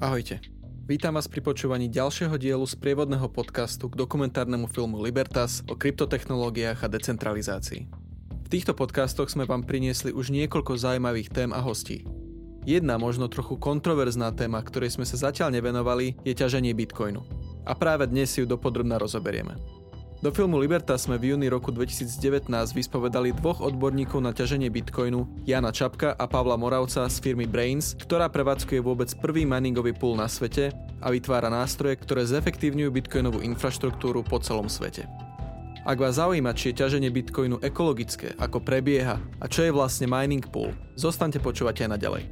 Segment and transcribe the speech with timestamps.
[0.00, 0.40] Ahojte.
[0.88, 6.80] Vítam vás pri počúvaní ďalšieho dielu z prievodného podcastu k dokumentárnemu filmu Libertas o kryptotechnológiách
[6.80, 7.84] a decentralizácii.
[8.32, 12.08] V týchto podcastoch sme vám priniesli už niekoľko zaujímavých tém a hostí.
[12.64, 17.20] Jedna možno trochu kontroverzná téma, ktorej sme sa zatiaľ nevenovali, je ťaženie bitcoinu.
[17.68, 19.79] A práve dnes si ju dopodrobne rozoberieme.
[20.20, 25.72] Do filmu Liberta sme v júni roku 2019 vyspovedali dvoch odborníkov na ťaženie bitcoinu, Jana
[25.72, 30.76] Čapka a Pavla Moravca z firmy Brains, ktorá prevádzkuje vôbec prvý miningový pool na svete
[31.00, 35.08] a vytvára nástroje, ktoré zefektívňujú bitcoinovú infraštruktúru po celom svete.
[35.88, 40.44] Ak vás zaujíma, či je ťaženie bitcoinu ekologické, ako prebieha a čo je vlastne mining
[40.44, 42.28] pool, zostaňte počúvať aj naďalej.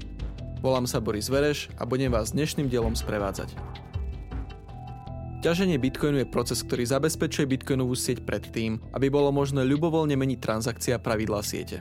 [0.60, 3.88] Volám sa Boris Vereš a budem vás dnešným dielom sprevádzať.
[5.38, 10.38] Ťaženie Bitcoinu je proces, ktorý zabezpečuje Bitcoinovú sieť pred tým, aby bolo možné ľubovoľne meniť
[10.42, 11.79] transakcie a pravidlá siete.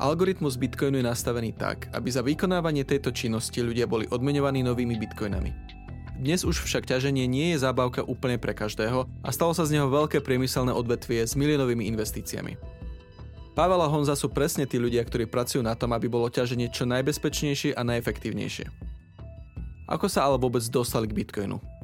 [0.00, 5.52] Algoritmus Bitcoinu je nastavený tak, aby za vykonávanie tejto činnosti ľudia boli odmenovaní novými bitcoinami.
[6.16, 9.92] Dnes už však ťaženie nie je zábavka úplne pre každého a stalo sa z neho
[9.92, 12.56] veľké priemyselné odvetvie s miliónovými investíciami.
[13.52, 16.88] Pavel a Honza sú presne tí ľudia, ktorí pracujú na tom, aby bolo ťaženie čo
[16.88, 18.64] najbezpečnejšie a najefektívnejšie.
[19.92, 21.77] Ako sa ale vôbec dostali k Bitcoinu?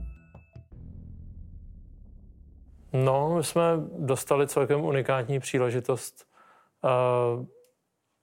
[2.95, 3.63] No, my jsme
[3.99, 6.27] dostali celkem unikátní příležitost
[6.85, 7.47] uh,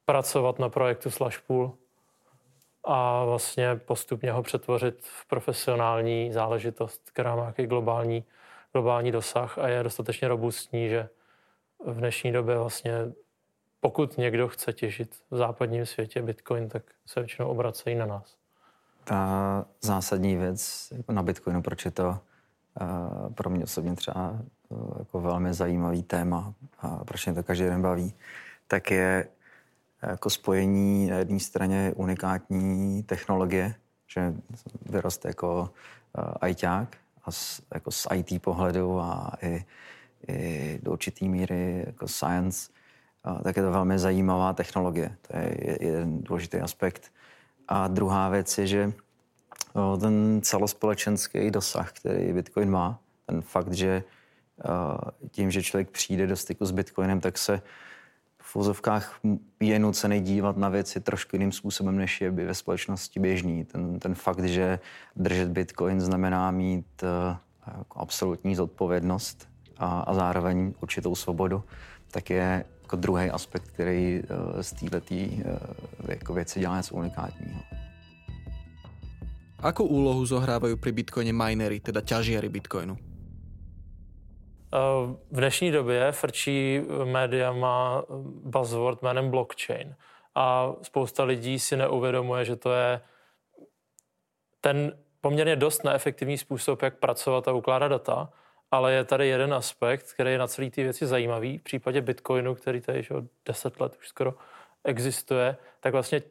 [0.05, 1.73] pracovat na projektu Slashpool
[2.83, 8.23] a vlastně postupně ho přetvořit v profesionální záležitost, která má nějaký globální,
[8.73, 11.09] globální dosah a je dostatečně robustní, že
[11.85, 12.93] v dnešní době vlastně
[13.79, 18.37] pokud někdo chce těžit v západním světě Bitcoin, tak se většinou obracejí na nás.
[19.03, 24.39] Ta zásadní věc na Bitcoinu, proč je to uh, pro mě osobně třeba
[24.99, 28.13] jako velmi zajímavý téma a proč mě to každý den baví,
[28.67, 29.27] tak je
[30.01, 33.75] jako spojení na jedné straně unikátní technologie,
[34.07, 34.33] že
[34.89, 35.69] vyrost jako
[36.17, 39.65] uh, ajťák a z, jako z IT pohledu a i,
[40.27, 42.71] i do určitý míry jako science,
[43.43, 45.15] tak je to velmi zajímavá technologie.
[45.27, 47.11] To je jeden důležitý aspekt.
[47.67, 48.93] A druhá věc je, že
[49.73, 54.03] uh, ten celospolečenský dosah, který Bitcoin má, ten fakt, že
[55.31, 57.61] tím, že člověk přijde do styku s Bitcoinem, tak se
[58.41, 59.19] v vozovkách
[59.59, 63.65] je nucený dívat na věci trošku jiným způsobem, než je by ve společnosti běžný.
[63.65, 64.79] Ten, ten fakt, že
[65.15, 67.35] držet Bitcoin znamená mít uh,
[67.77, 71.63] jako absolutní zodpovědnost a, a zároveň určitou svobodu,
[72.11, 77.59] tak je jako druhý aspekt, který uh, z této uh, jako věci dělá něco unikátního.
[79.59, 83.10] Akou úlohu zohrávají pri Bitcoine minery, teda ťažiari Bitcoinu?
[84.71, 88.03] V dnešní době frčí médiama
[88.43, 89.95] buzzword jménem blockchain
[90.35, 93.01] a spousta lidí si neuvědomuje, že to je
[94.61, 98.29] ten poměrně dost neefektivní způsob, jak pracovat a ukládat data,
[98.71, 101.57] ale je tady jeden aspekt, který je na celé ty věci zajímavý.
[101.57, 103.11] V případě Bitcoinu, který tady již
[103.45, 104.33] 10 let už skoro
[104.83, 106.21] existuje, tak vlastně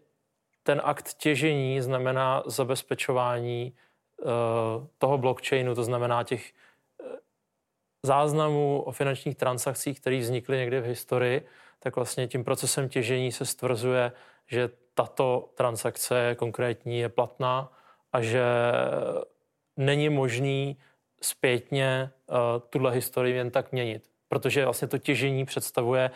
[0.63, 3.73] ten akt těžení znamená zabezpečování
[4.19, 4.31] uh,
[4.99, 6.53] toho blockchainu, to znamená těch
[8.03, 11.47] záznamů o finančních transakcích, které vznikly někdy v historii,
[11.79, 14.13] tak vlastně tím procesem těžení se stvrzuje,
[14.47, 17.73] že tato transakce konkrétní je platná
[18.13, 18.45] a že
[19.77, 20.77] není možný
[21.23, 22.37] zpětně uh,
[22.71, 24.11] tuhle historii jen tak měnit.
[24.29, 26.11] Protože vlastně to těžení představuje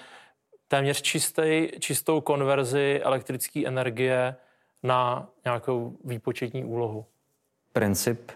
[0.69, 4.37] téměř čistý, čistou konverzi elektrické energie
[4.83, 7.06] na nějakou výpočetní úlohu.
[7.73, 8.33] Princip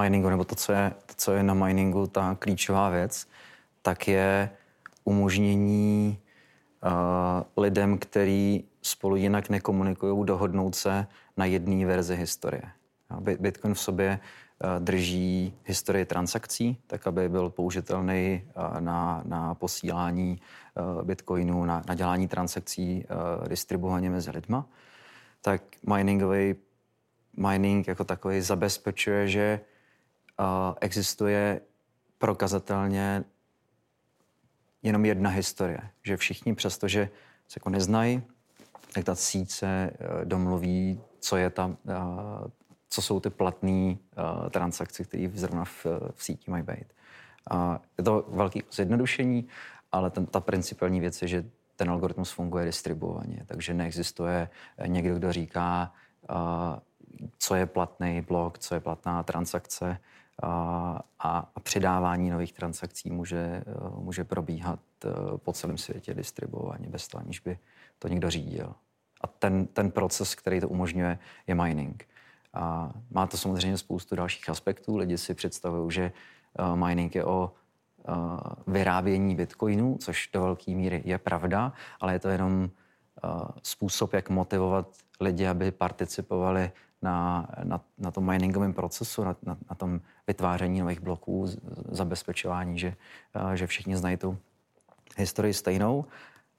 [0.00, 3.26] miningu, nebo to, co je, to, co je na miningu ta klíčová věc,
[3.82, 4.50] tak je
[5.04, 6.18] umožnění
[6.84, 12.62] uh, lidem, který spolu jinak nekomunikují, dohodnout se na jedné verzi historie.
[13.20, 20.40] Bitcoin v sobě uh, drží historii transakcí, tak aby byl použitelný uh, na, na posílání
[21.02, 23.06] bitcoinu, na, na dělání transakcí
[23.48, 24.66] distribuovaně mezi lidma.
[25.40, 26.54] Tak miningový
[27.36, 29.60] mining jako takový zabezpečuje, že
[30.80, 31.60] existuje
[32.18, 33.24] prokazatelně
[34.82, 35.80] jenom jedna historie.
[36.02, 37.08] Že všichni, přestože
[37.48, 38.22] se jako neznají,
[38.94, 41.94] tak ta síť se eh, domluví, co je tam, eh,
[42.88, 46.86] co jsou ty platné eh, transakce, které zrovna v, v síti mají být.
[47.98, 49.48] Je to velký zjednodušení,
[49.92, 51.44] ale ten, ta principální věc je, že
[51.76, 54.48] ten algoritmus funguje distribuovaně, takže neexistuje
[54.86, 55.92] někdo, kdo říká,
[57.38, 59.98] co je platný blok, co je platná transakce,
[60.42, 63.64] a, a přidávání nových transakcí může, eh,
[63.96, 67.58] může probíhat eh, po celém světě distribuovaně, bez toho, aniž by
[67.98, 68.74] to někdo řídil.
[69.20, 72.08] A ten, ten proces, který to umožňuje, je mining.
[72.54, 74.96] A má to samozřejmě spoustu dalších aspektů.
[74.96, 76.12] Lidi si představují, že
[76.58, 77.52] uh, mining je o
[78.66, 82.70] vyrábění bitcoinů, což do velké míry je pravda, ale je to jenom
[83.62, 84.86] způsob, jak motivovat
[85.20, 86.72] lidi, aby participovali
[87.02, 91.46] na, na, na tom miningovém procesu, na, na, na tom vytváření nových bloků,
[91.88, 92.94] zabezpečování, že,
[93.54, 94.38] že všichni znají tu
[95.16, 96.04] historii stejnou.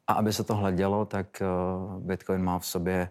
[0.07, 1.41] A aby se tohle dělo, tak
[1.99, 3.09] Bitcoin má v sobě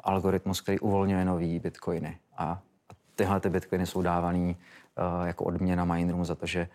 [0.00, 2.18] algoritmus, který uvolňuje nový bitcoiny.
[2.36, 2.60] A
[3.14, 4.56] tyhle ty bitcoiny jsou dávaný
[5.24, 6.68] jako odměna minerům za to, že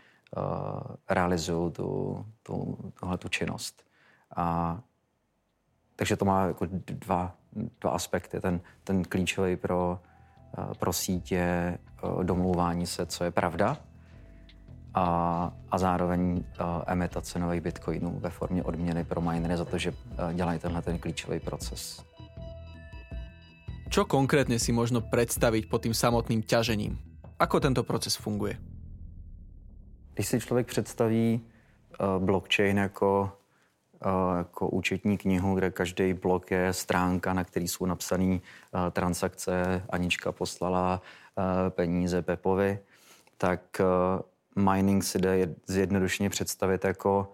[1.10, 3.84] realizují tu, tu, tuhle tu činnost.
[4.36, 4.80] A,
[5.98, 7.34] takže to má jako dva,
[7.82, 8.40] dva aspekty.
[8.40, 10.00] Ten, ten klíčový pro,
[10.80, 11.78] pro sítě
[12.24, 13.78] domlouvání se, co je pravda,
[14.94, 15.06] a,
[15.72, 19.94] a zároveň a, emitace nových bitcoinů ve formě odměny pro minery za to, že
[20.34, 22.06] dělají tenhle ten klíčový proces.
[23.88, 27.00] Čo konkrétne si možno predstaviť pod tým samotným ťažením?
[27.40, 28.60] Ako tento proces funguje?
[30.14, 31.42] Když si člověk představí
[32.20, 33.37] blockchain jako,
[34.38, 38.40] jako účetní knihu, kde každý blok je stránka, na který jsou napsané uh,
[38.92, 41.02] transakce, Anička poslala
[41.38, 42.80] uh, peníze Pepovi,
[43.38, 43.82] tak
[44.56, 47.34] mining si jde zjednodušeně představit jako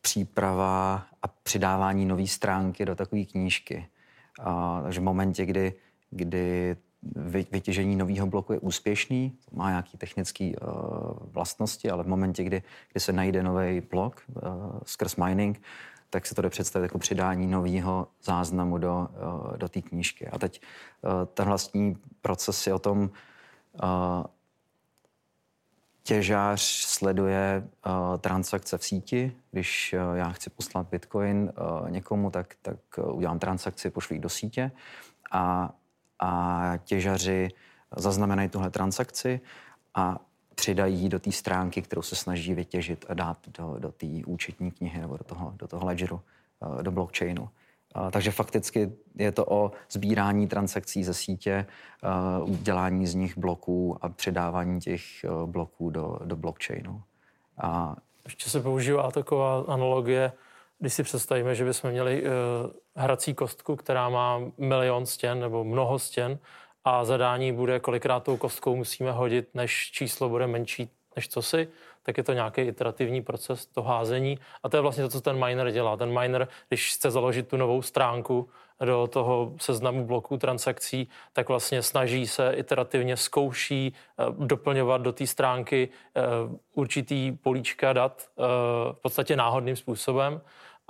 [0.00, 3.88] příprava a přidávání nové stránky do takové knížky.
[4.82, 5.74] Takže v momentě, kdy,
[6.10, 6.76] kdy
[7.52, 10.72] vytěžení nového bloku je úspěšný, má nějaké technické uh,
[11.22, 12.62] vlastnosti, ale v momentě, kdy,
[12.92, 14.42] kdy se najde nový blok uh,
[14.84, 15.62] skrz mining,
[16.10, 20.28] tak se to jde představit jako přidání nového záznamu do, uh, do té knížky.
[20.28, 20.60] A teď
[21.34, 23.10] ten vlastní proces je o tom,
[26.02, 27.68] těžář sleduje
[28.18, 29.32] transakce v síti.
[29.50, 31.52] Když já chci poslat bitcoin
[31.88, 32.76] někomu, tak, tak
[33.12, 34.70] udělám transakci, pošlu do sítě
[35.32, 35.72] a,
[36.22, 37.48] a těžaři
[37.96, 39.40] zaznamenají tuhle transakci
[39.94, 40.18] a
[40.54, 45.00] přidají do té stránky, kterou se snaží vytěžit a dát do, do té účetní knihy
[45.00, 46.20] nebo do toho, do toho ledgeru,
[46.60, 47.48] uh, do blockchainu.
[48.10, 51.66] Takže fakticky je to o sbírání transakcí ze sítě,
[52.44, 55.02] udělání z nich bloků a předávání těch
[55.46, 57.02] bloků do, do blockchainu.
[57.58, 57.96] A...
[58.24, 60.32] Ještě se používá taková analogie,
[60.82, 62.28] když si představíme, že bychom měli uh,
[62.96, 66.38] hrací kostku, která má milion stěn nebo mnoho stěn
[66.84, 71.68] a zadání bude, kolikrát tou kostkou musíme hodit, než číslo bude menší než co si,
[72.02, 74.38] tak je to nějaký iterativní proces, to házení.
[74.62, 75.96] A to je vlastně to, co ten miner dělá.
[75.96, 78.48] Ten miner, když chce založit tu novou stránku
[78.84, 85.26] do toho seznamu bloků transakcí, tak vlastně snaží se iterativně zkouší eh, doplňovat do té
[85.26, 86.22] stránky eh,
[86.74, 88.42] určitý políčka dat eh,
[88.92, 90.40] v podstatě náhodným způsobem.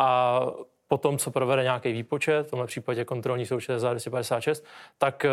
[0.03, 0.41] A
[0.89, 4.65] potom, co provede nějaký výpočet, v tomhle případě kontrolní součet za 256,
[4.99, 5.31] tak eh,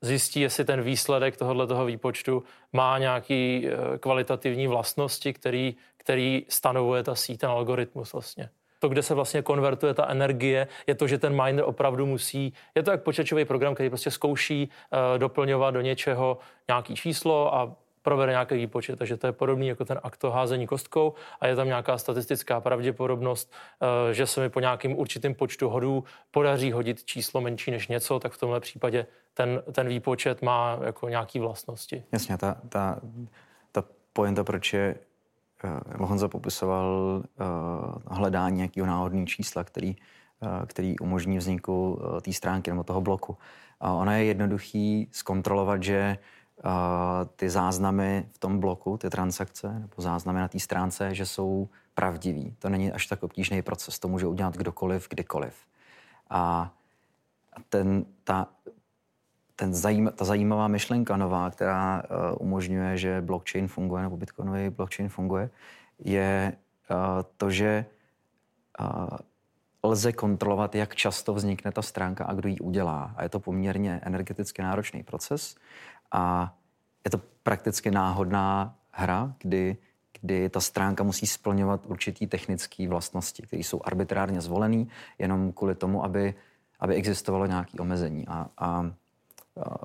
[0.00, 2.42] zjistí, jestli ten výsledek tohoto výpočtu
[2.72, 8.50] má nějaký eh, kvalitativní vlastnosti, který, který stanovuje ta síť, ten algoritmus vlastně.
[8.78, 12.82] To, kde se vlastně konvertuje ta energie, je to, že ten miner opravdu musí, je
[12.82, 17.74] to jak počítačový program, který prostě zkouší uh, doplňovat do něčeho nějaký číslo a
[18.08, 18.98] provede nějaký výpočet.
[18.98, 23.52] Takže to je podobný jako ten akt házení kostkou a je tam nějaká statistická pravděpodobnost,
[23.52, 28.18] eh, že se mi po nějakým určitým počtu hodů podaří hodit číslo menší než něco,
[28.18, 32.02] tak v tomhle případě ten, ten výpočet má jako nějaký vlastnosti.
[32.12, 33.00] Jasně, ta, ta,
[33.72, 34.94] ta pointa, proč je
[35.98, 36.86] Honza popisoval
[37.20, 39.96] uh, hledání nějakého náhodného čísla, který,
[40.66, 43.36] který umožní vzniku té stránky nebo toho bloku.
[43.80, 46.18] A ona je jednoduchý zkontrolovat, že
[47.36, 52.54] ty záznamy v tom bloku, ty transakce nebo záznamy na té stránce, že jsou pravdivý.
[52.58, 55.54] To není až tak obtížný proces, to může udělat kdokoliv, kdykoliv.
[56.30, 56.72] A
[57.68, 58.48] ten, ta,
[59.56, 65.08] ten zajím, ta zajímavá myšlenka nová, která uh, umožňuje, že blockchain funguje, nebo bitcoinový blockchain
[65.08, 65.50] funguje,
[65.98, 66.52] je
[66.90, 66.96] uh,
[67.36, 67.84] to, že
[68.80, 69.18] uh,
[69.82, 73.14] lze kontrolovat, jak často vznikne ta stránka a kdo ji udělá.
[73.16, 75.56] A je to poměrně energeticky náročný proces.
[76.12, 76.54] A
[77.04, 79.76] je to prakticky náhodná hra, kdy,
[80.20, 84.84] kdy ta stránka musí splňovat určitý technické vlastnosti, které jsou arbitrárně zvolené
[85.18, 86.34] jenom kvůli tomu, aby,
[86.80, 88.28] aby existovalo nějaké omezení.
[88.28, 88.90] A, a,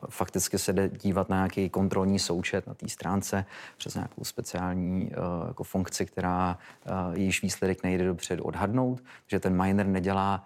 [0.09, 3.45] fakticky se jde dívat na nějaký kontrolní součet na té stránce
[3.77, 9.61] přes nějakou speciální uh, jako funkci, která uh, již výsledek nejde dopředu odhadnout, že ten
[9.61, 10.43] miner nedělá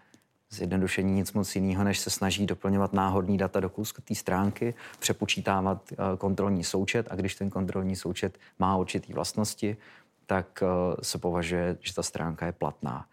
[0.50, 5.82] zjednodušení nic moc jiného, než se snaží doplňovat náhodní data do kůzku té stránky, přepočítávat
[5.92, 9.78] eh, kontrolní součet a když ten kontrolní součet má určitý vlastnosti,
[10.26, 10.68] tak eh,
[11.02, 13.06] se považuje, že ta stránka je platná.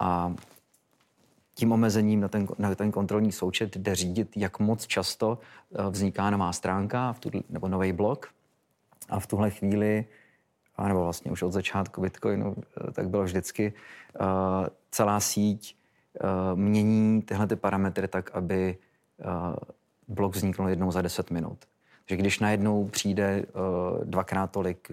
[0.00, 0.34] A
[1.54, 5.38] tím omezením na ten, na ten kontrolní součet jde řídit, jak moc často
[5.90, 8.28] vzniká nová stránka v tu, nebo nový blok.
[9.08, 10.04] A v tuhle chvíli,
[10.86, 12.56] nebo vlastně už od začátku Bitcoinu,
[12.92, 13.72] tak bylo vždycky,
[14.90, 15.76] celá síť
[16.54, 18.76] mění tyhle ty parametry tak, aby
[20.08, 21.58] blok vzniknul jednou za 10 minut.
[22.04, 24.92] Takže když najednou přijde uh, dvakrát tolik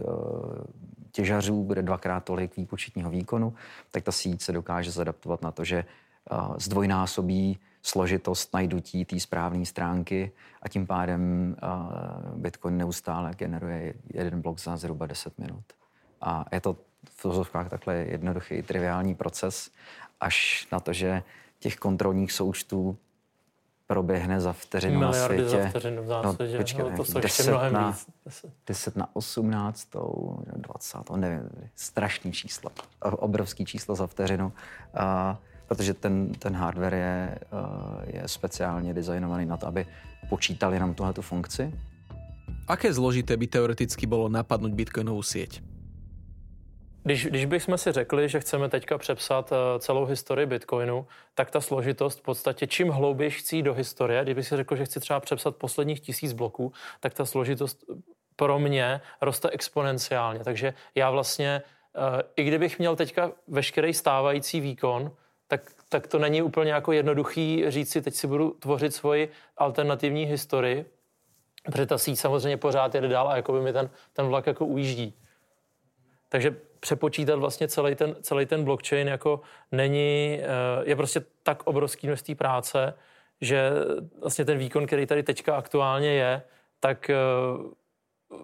[1.12, 3.54] těžařů, bude dvakrát tolik výpočetního výkonu,
[3.92, 5.86] tak ta síť se dokáže zadaptovat na to, že
[6.58, 11.56] zdvojnásobí složitost najdutí té správné stránky a tím pádem
[12.36, 15.64] Bitcoin neustále generuje jeden blok za zhruba 10 minut.
[16.22, 16.74] A je to
[17.10, 19.72] v filozofkách takhle jednoduchý, triviální proces,
[20.22, 21.24] až na to, že
[21.60, 22.98] těch kontrolních součtů
[23.88, 25.64] proběhne za vteřinu Miliardy na světě.
[25.64, 26.54] za vteřinu v zásadě.
[26.54, 28.46] No, počkej, no, to jsou 10 mnohem na, víc.
[28.68, 29.88] 10 na 18,
[30.56, 35.36] 20, nevím, strašný číslo, obrovský číslo za vteřinu, uh,
[35.68, 39.86] protože ten, ten hardware je, uh, je speciálně designovaný na to, aby
[40.30, 41.74] počítal jenom tuhle tu funkci.
[42.68, 45.71] Aké zložité by teoreticky bylo napadnout bitcoinovou sieť?
[47.04, 51.62] Když, když bychom si řekli, že chceme teďka přepsat eh, celou historii Bitcoinu, tak ta
[51.62, 55.56] složitost v podstatě, čím hlouběji chci do historie, kdybych si řekl, že chci třeba přepsat
[55.56, 57.84] posledních tisíc bloků, tak ta složitost
[58.36, 60.40] pro mě roste exponenciálně.
[60.44, 61.62] Takže já vlastně,
[61.96, 65.12] eh, i kdybych měl teďka veškerý stávající výkon,
[65.48, 70.26] tak, tak to není úplně jako jednoduchý říct si, teď si budu tvořit svoji alternativní
[70.26, 70.86] historii,
[71.66, 74.66] protože ta síť samozřejmě pořád jede dál a jako by mi ten, ten vlak jako
[74.66, 75.14] ujíždí.
[76.32, 80.46] Takže přepočítat vlastně celý ten, celý ten blockchain jako není, eh,
[80.84, 82.94] je prostě tak obrovský množství práce,
[83.42, 83.72] že
[84.22, 86.42] vlastně ten výkon, který tady teďka aktuálně je,
[86.80, 87.16] tak eh,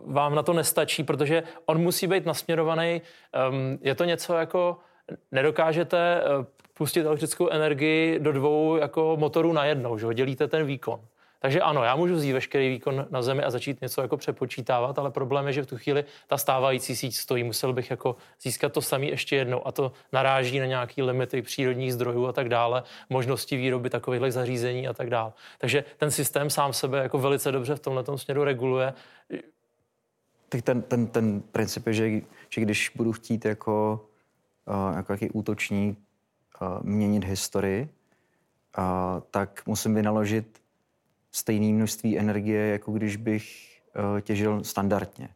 [0.06, 3.02] vám na to nestačí, protože on musí být nasměrovaný.
[3.34, 4.78] Ehm, je to něco jako,
[5.32, 11.02] nedokážete eh, pustit elektrickou energii do dvou jako motorů najednou, že dělíte ten výkon.
[11.40, 15.12] Takže ano, já můžu vzít veškerý výkon na zemi a začít něco jako přepočítávat, ale
[15.12, 17.44] problém je, že v tu chvíli ta stávající síť stojí.
[17.44, 21.94] Musel bych jako získat to samý ještě jednou a to naráží na nějaké limity přírodních
[21.94, 25.34] zdrojů a tak dále, možnosti výroby takových zařízení a tak dále.
[25.58, 28.94] Takže ten systém sám sebe jako velice dobře v tomhle směru reguluje.
[30.50, 32.10] Tak ten, ten, ten princip je, že,
[32.50, 34.06] že když budu chtít jako,
[34.66, 36.00] uh, jako jaký útočník
[36.62, 37.90] uh, měnit historii,
[38.78, 38.84] uh,
[39.32, 40.62] tak musím vynaložit
[41.32, 43.78] stejné množství energie, jako když bych
[44.14, 45.30] uh, těžil standardně.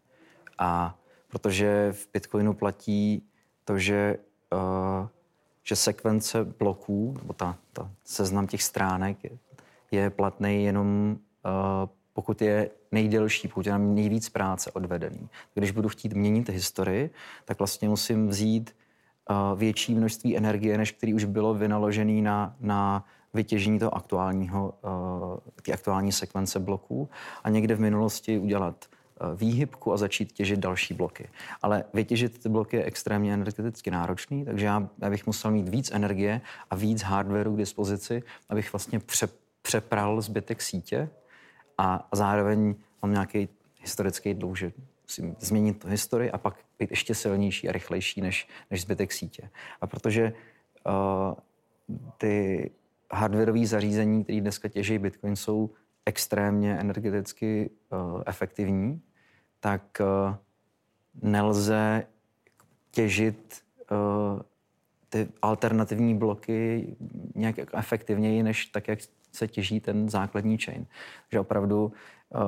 [0.57, 3.23] A protože v Bitcoinu platí
[3.65, 4.17] to, že,
[4.53, 5.07] uh,
[5.63, 9.17] že sekvence bloků, nebo ta, ta seznam těch stránek
[9.91, 15.29] je, platný jenom uh, pokud je nejdelší, pokud je nejvíc práce odvedený.
[15.53, 17.09] Když budu chtít měnit historii,
[17.45, 18.75] tak vlastně musím vzít
[19.55, 25.73] větší množství energie, než který už bylo vynaložený na, na vytěžení toho aktuálního, eh, ty
[25.73, 27.09] aktuální sekvence bloků
[27.43, 31.29] a někde v minulosti udělat eh, výhybku a začít těžit další bloky.
[31.61, 35.91] Ale vytěžit ty bloky je extrémně energeticky náročný, takže já, já bych musel mít víc
[35.91, 39.29] energie a víc hardwareu k dispozici, abych vlastně pře,
[39.61, 41.09] přepral zbytek sítě
[41.77, 43.49] a zároveň mám nějaký
[43.81, 44.71] historický dluh, že
[45.03, 49.49] musím změnit tu historii a pak být ještě silnější a rychlejší než, než zbytek sítě.
[49.81, 50.33] A protože
[50.85, 51.33] uh,
[52.17, 52.71] ty
[53.13, 55.69] hardwareové zařízení, které dneska těží Bitcoin, jsou
[56.05, 59.01] extrémně energeticky uh, efektivní,
[59.59, 60.35] tak uh,
[61.21, 62.03] nelze
[62.91, 64.41] těžit uh,
[65.09, 66.87] ty alternativní bloky
[67.35, 68.99] nějak efektivněji, než tak, jak
[69.31, 70.85] se těží ten základní chain.
[71.31, 72.41] Že opravdu uh,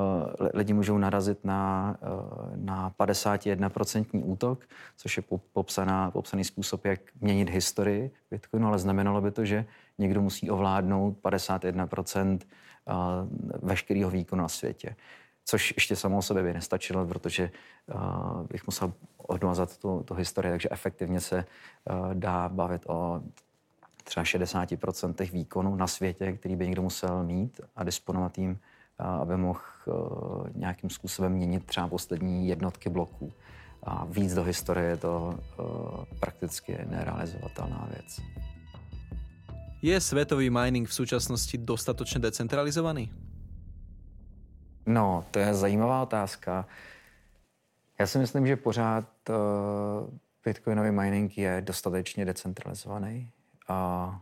[0.54, 4.66] lidi můžou narazit na, uh, na 51% útok,
[4.98, 9.66] což je popsaná, popsaný způsob, jak měnit historii Bitcoinu, ale znamenalo by to, že
[9.98, 12.94] někdo musí ovládnout 51% uh,
[13.70, 14.96] veškerého výkonu na světě.
[15.46, 17.52] Což ještě samo o sobě by nestačilo, protože
[18.50, 21.46] bych musel odmazat tu, tu historii, takže efektivně se
[22.14, 23.22] dá bavit o
[24.04, 28.60] třeba 60% výkonů na světě, který by někdo musel mít a disponovat jim,
[29.00, 29.60] aby mohl
[30.56, 33.34] nějakým způsobem měnit třeba poslední jednotky bloků.
[33.84, 35.40] A víc do historie je to
[36.20, 38.22] prakticky nerealizovatelná věc.
[39.86, 43.12] Je světový mining v současnosti dostatečně decentralizovaný?
[44.86, 46.68] No, to je zajímavá otázka.
[48.00, 49.36] Já si myslím, že pořád uh,
[50.46, 53.30] bitcoinový mining je dostatečně decentralizovaný
[53.68, 54.22] a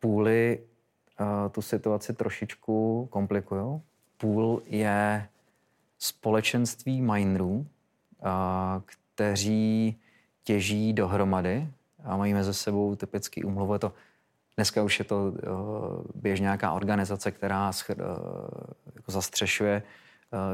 [0.00, 0.58] půly
[1.20, 3.80] uh, tu situaci trošičku komplikují.
[4.16, 5.28] Půl je
[5.98, 7.66] společenství minerů, uh,
[8.84, 9.96] kteří
[10.44, 11.68] těží dohromady
[12.04, 13.78] a mají mezi sebou typický umluvu.
[13.78, 13.92] To
[14.56, 15.32] Dneska už je to
[16.14, 17.70] běžně nějaká organizace, která
[18.94, 19.82] jako zastřešuje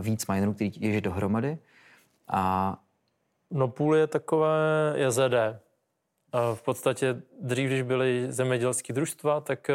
[0.01, 1.59] víc minerů, který těží dohromady.
[2.29, 2.77] A
[3.51, 5.61] No půl je takové JZD.
[6.55, 9.71] V podstatě dřív, když byly zemědělské družstva, tak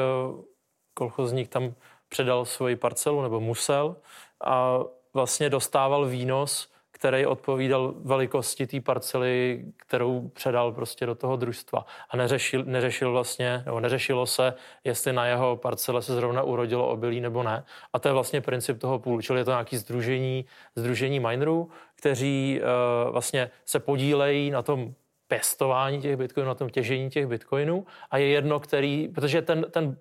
[0.94, 1.74] kolchozník tam
[2.10, 3.96] předal svoji parcelu nebo musel
[4.44, 4.79] a
[5.13, 6.72] vlastně dostával výnos,
[7.05, 11.85] který odpovídal velikosti té parcely, kterou předal prostě do toho družstva.
[12.09, 17.21] A neřešil, neřešil vlastně, nebo neřešilo se, jestli na jeho parcele se zrovna urodilo obilí
[17.21, 17.63] nebo ne.
[17.93, 20.45] A to je vlastně princip toho půl, čili je to nějaký združení,
[20.75, 24.93] združení minerů, kteří uh, vlastně se podílejí na tom
[25.27, 29.98] pěstování těch bitcoinů, na tom těžení těch bitcoinů a je jedno, který, protože ten, ten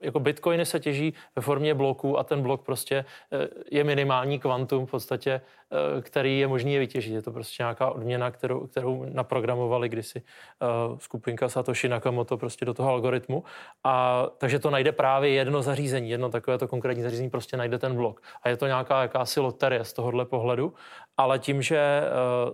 [0.00, 4.86] jako bitcoiny se těží ve formě bloků a ten blok prostě eh, je minimální kvantum
[4.86, 7.14] v podstatě, eh, který je možný je vytěžit.
[7.14, 12.74] Je to prostě nějaká odměna, kterou, kterou naprogramovali kdysi uh, skupinka Satoshi Nakamoto prostě do
[12.74, 13.44] toho algoritmu.
[13.84, 17.94] A takže to najde právě jedno zařízení, jedno takové to konkrétní zařízení prostě najde ten
[17.94, 18.22] blok.
[18.42, 20.74] A je to nějaká jakási loterie z tohohle pohledu,
[21.16, 22.02] ale tím, že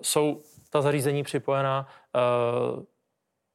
[0.03, 1.87] jsou ta zařízení připojená
[2.77, 2.83] uh,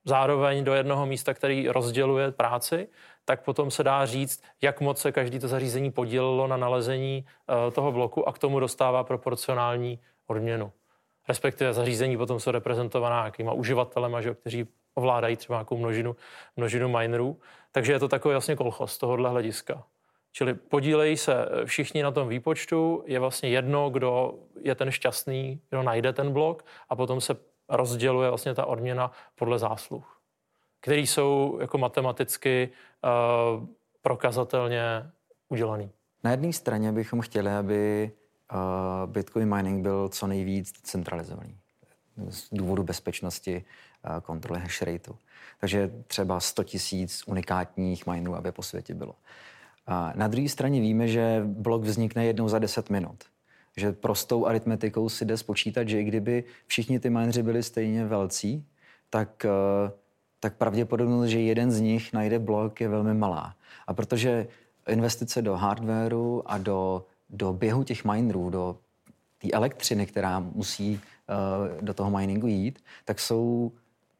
[0.06, 2.88] zároveň do jednoho místa, který rozděluje práci,
[3.26, 7.74] tak potom se dá říct, jak moc se každý to zařízení podílelo na nalezení uh,
[7.74, 10.72] toho bloku a k tomu dostává proporcionální odměnu.
[11.28, 16.16] Respektive zařízení potom jsou reprezentovaná nějakýma uživatelema, že, kteří ovládají třeba nějakou množinu,
[16.56, 17.40] množinu minerů.
[17.72, 19.84] Takže je to takový vlastně kolchos z tohohle hlediska.
[20.38, 25.84] Čili podílejí se všichni na tom výpočtu, je vlastně jedno, kdo je ten šťastný, kdo
[25.84, 27.36] najde ten blok a potom se
[27.70, 30.22] rozděluje vlastně ta odměna podle zásluh,
[30.82, 33.66] který jsou jako matematicky uh,
[34.02, 35.12] prokazatelně
[35.50, 35.90] udělaný.
[36.24, 38.12] Na jedné straně bychom chtěli, aby
[38.54, 41.58] uh, Bitcoin mining byl co nejvíc centralizovaný
[42.30, 43.66] z důvodu bezpečnosti
[44.10, 45.14] uh, kontroly hash rateu.
[45.60, 49.16] Takže třeba 100 tisíc unikátních minerů, aby po světě bylo.
[49.88, 53.24] A na druhé straně víme, že blok vznikne jednou za 10 minut.
[53.78, 58.66] Že prostou aritmetikou si jde spočítat, že i kdyby všichni ty mineři byli stejně velcí,
[59.10, 59.92] tak, eh,
[60.40, 63.56] tak pravděpodobnost, že jeden z nich najde blok, je velmi malá.
[63.88, 64.48] A protože
[64.88, 68.78] investice do hardwareu a do, do běhu těch minerů, do
[69.38, 73.72] té elektřiny, která musí uh, do toho miningu jít, tak jsou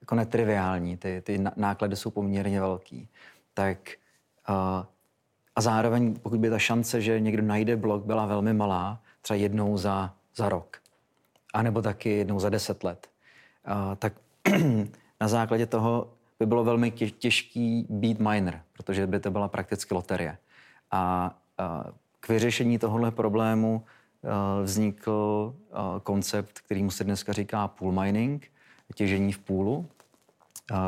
[0.02, 0.98] jako netriviální.
[0.98, 3.08] Ty, ty náklady jsou poměrně velký.
[3.54, 3.78] Tak
[4.50, 4.86] uh,
[5.56, 9.78] a zároveň, pokud by ta šance, že někdo najde blok, byla velmi malá, třeba jednou
[9.78, 10.78] za, za rok,
[11.54, 13.08] anebo taky jednou za deset let,
[13.66, 14.14] a, tak
[15.22, 20.38] na základě toho by bylo velmi těžký být miner, protože by to byla prakticky loterie.
[20.92, 21.86] A, a
[22.20, 23.84] k vyřešení tohohle problému
[24.64, 25.54] vznikl
[26.04, 28.52] koncept, mu se dneska říká pool mining,
[28.96, 29.86] těžení v půlu,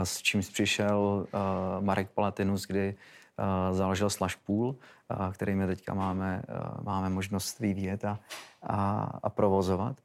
[0.03, 1.27] s čímž přišel
[1.79, 2.95] Marek Palatinus, kdy
[3.71, 4.75] založil Slashpool,
[5.33, 6.41] který my teďka máme,
[6.83, 8.19] máme možnost vyvíjet a,
[8.63, 9.97] a, a provozovat.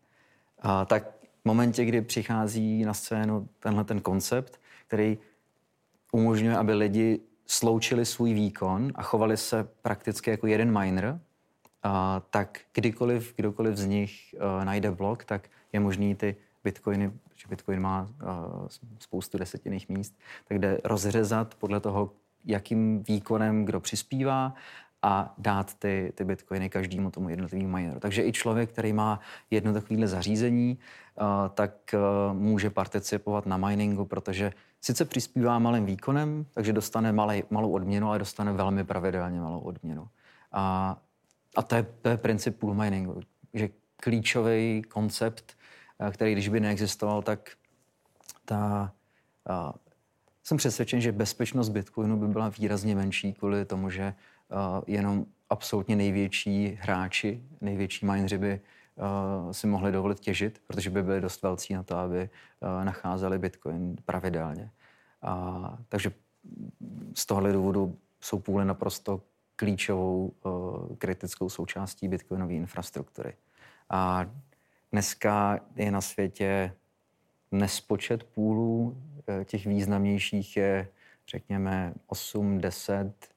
[0.59, 1.05] A tak
[1.42, 5.18] v momentě, kdy přichází na scénu tenhle ten koncept, který
[6.12, 11.21] umožňuje, aby lidi sloučili svůj výkon a chovali se prakticky jako jeden miner,
[11.83, 17.49] a, tak kdykoliv, kdokoliv z nich a, najde blok, tak je možný ty bitcoiny, že
[17.49, 18.49] bitcoin má a,
[18.99, 20.18] spoustu desetinných míst,
[20.49, 22.11] tak jde rozřezat podle toho,
[22.44, 24.55] jakým výkonem kdo přispívá
[25.02, 28.00] a dát ty, ty bitcoiny každému tomu jednotlivému mineru.
[28.00, 30.78] Takže i člověk, který má jedno takovéhle zařízení,
[31.20, 37.44] uh, tak uh, může participovat na miningu, protože sice přispívá malým výkonem, takže dostane malej,
[37.50, 40.09] malou odměnu, ale dostane velmi pravidelně malou odměnu.
[40.52, 40.96] A,
[41.57, 43.20] a to, je, to je princip pool miningu,
[43.55, 45.57] že klíčový koncept,
[45.98, 47.50] uh, který když by neexistoval, tak
[48.44, 48.92] ta
[50.42, 54.14] jsem přesvědčen, že bezpečnost Bitcoinu by byla výrazně menší kvůli tomu, že
[54.48, 58.61] uh, jenom absolutně největší hráči, největší mineři by
[59.44, 63.38] uh, si mohli dovolit těžit, protože by byli dost velcí na to, aby uh, nacházeli
[63.38, 64.70] Bitcoin pravidelně.
[65.24, 66.12] Uh, takže
[67.14, 69.22] z tohohle důvodu jsou půly naprosto
[69.57, 73.35] klíčovou uh, kritickou součástí bitcoinové infrastruktury.
[73.90, 74.26] A
[74.92, 76.72] dneska je na světě
[77.53, 80.88] nespočet půlů, Eh, těch významnějších je,
[81.29, 83.33] řekněme, 8, 10.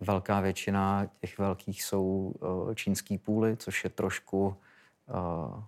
[0.00, 2.34] Velká většina těch velkých jsou
[2.70, 4.56] eh, čínský půly, což je trošku,
[5.08, 5.62] eh,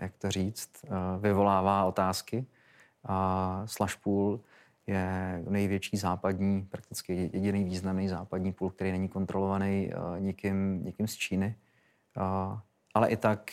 [0.00, 0.84] jak to říct,
[1.20, 2.46] vyvolává otázky.
[3.64, 4.40] Slash pool
[4.86, 11.56] je největší západní, prakticky jediný významný západní půl, který není kontrolovaný nikým, nikým z Číny.
[12.94, 13.50] Ale i tak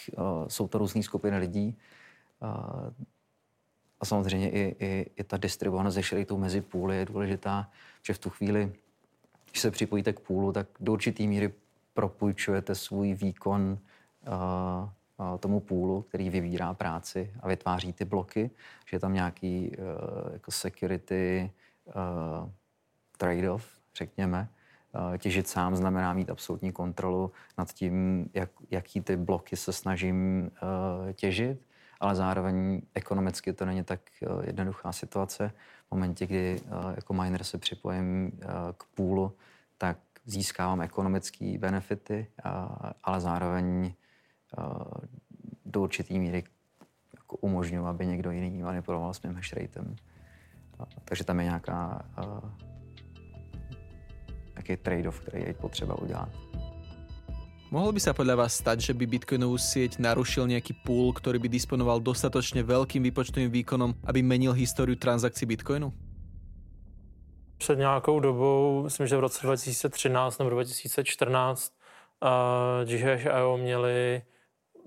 [0.47, 1.78] jsou to různé skupiny lidí.
[4.03, 8.29] A samozřejmě i, i, i ta distribuovanost ze mezi půly je důležitá, že v tu
[8.29, 8.73] chvíli,
[9.51, 11.53] když se připojíte k půlu, tak do určitý míry
[11.93, 13.77] propůjčujete svůj výkon
[14.27, 14.34] uh,
[15.32, 18.51] uh, tomu půlu, který vybírá práci a vytváří ty bloky,
[18.86, 21.51] že je tam nějaký uh, jako security
[21.86, 22.49] uh,
[23.17, 23.63] trade-off,
[23.95, 24.49] řekněme.
[25.10, 30.51] Uh, těžit sám znamená mít absolutní kontrolu nad tím, jak, jaký ty bloky se snažím
[30.62, 31.62] uh, těžit
[32.03, 35.51] ale zároveň ekonomicky to není tak eh, jednoduchá situace.
[35.87, 39.35] V momentě, kdy eh, jako miner se připojím eh, k půlu,
[39.77, 42.27] tak získávám ekonomické benefity,
[43.03, 43.93] ale zároveň
[45.65, 46.43] do určitý míry
[47.13, 49.95] jako umožňuji, aby někdo jiný manipuloval s mým hashratem.
[51.05, 52.05] Takže tam je nějaká
[54.53, 56.52] nějaký trade-off, který je potřeba udělat.
[57.73, 61.49] Mohol by sa podľa vás stať, že by Bitcoinovú sieť narušil nejaký pool, ktorý by
[61.49, 65.89] disponoval dostatočne veľkým výpočtovým výkonom, aby menil históriu transakcí Bitcoinu?
[67.57, 71.73] Před nějakou dobou, myslím, že v roce 2013 nebo 2014,
[72.86, 72.93] uh,
[73.25, 74.21] IO měli,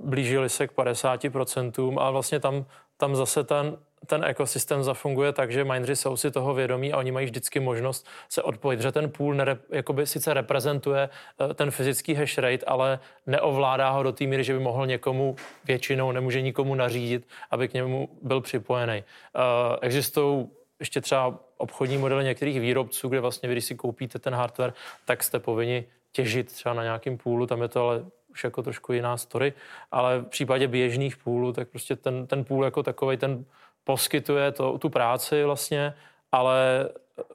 [0.04, 5.64] blížili se k 50% a vlastně tam, tam zase ten, ten ekosystém zafunguje tak, že
[5.64, 9.34] mineři jsou si toho vědomí a oni mají vždycky možnost se odpojit, že ten půl
[9.34, 11.08] nere, jakoby sice reprezentuje
[11.50, 15.36] eh, ten fyzický hash rate, ale neovládá ho do té míry, že by mohl někomu
[15.64, 19.04] většinou, nemůže nikomu nařídit, aby k němu byl připojený.
[19.34, 19.42] Uh,
[19.80, 20.48] existují
[20.80, 24.72] ještě třeba obchodní modely některých výrobců, kde vlastně vy, když si koupíte ten hardware,
[25.04, 28.92] tak jste povinni těžit třeba na nějakém půlu, tam je to ale už jako trošku
[28.92, 29.52] jiná story,
[29.90, 33.44] ale v případě běžných půlů, tak prostě ten, ten půl jako takový ten
[33.86, 35.94] poskytuje to, tu práci vlastně,
[36.32, 36.88] ale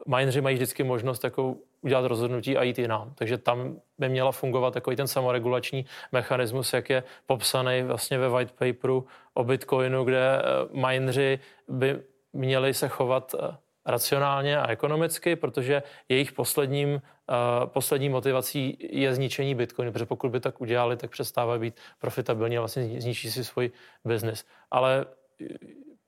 [0.07, 3.13] mineři mají vždycky možnost jako udělat rozhodnutí a jít jinam.
[3.15, 8.51] Takže tam by měla fungovat takový ten samoregulační mechanismus, jak je popsaný vlastně ve white
[8.51, 12.01] paperu o Bitcoinu, kde eh, mineři by
[12.33, 19.55] měli se chovat eh, racionálně a ekonomicky, protože jejich posledním, uh, poslední motivací je zničení
[19.55, 23.71] Bitcoinu, protože pokud by tak udělali, tak přestávají být profitabilní a vlastně zničí si svůj
[24.05, 24.45] biznis.
[24.71, 25.05] Ale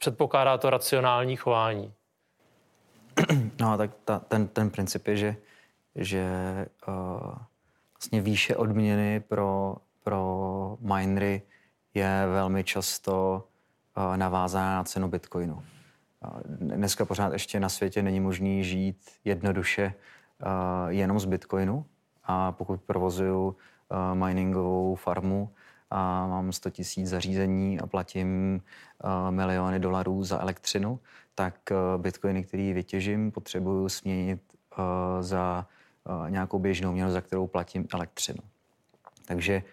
[0.03, 1.93] předpokládá to racionální chování.
[3.59, 5.35] No, tak ta, ten, ten princip je, že,
[5.95, 6.25] že
[6.87, 7.35] uh,
[7.93, 11.41] vlastně výše odměny pro, pro minery
[11.93, 13.43] je velmi často
[13.97, 15.55] uh, navázána na cenu bitcoinu.
[15.55, 19.93] Uh, dneska pořád ještě na světě není možný žít jednoduše
[20.45, 21.85] uh, jenom z bitcoinu
[22.23, 23.55] a pokud provozuju uh,
[24.15, 25.49] miningovou farmu,
[25.93, 28.61] a mám 100 tisíc zařízení a platím
[29.03, 30.99] uh, miliony dolarů za elektřinu,
[31.35, 34.41] tak uh, bitcoiny, který vytěžím, potřebuju směnit
[34.77, 34.85] uh,
[35.21, 35.67] za
[36.29, 38.39] nějakou běžnou měnu, za kterou platím elektřinu.
[39.25, 39.63] Takže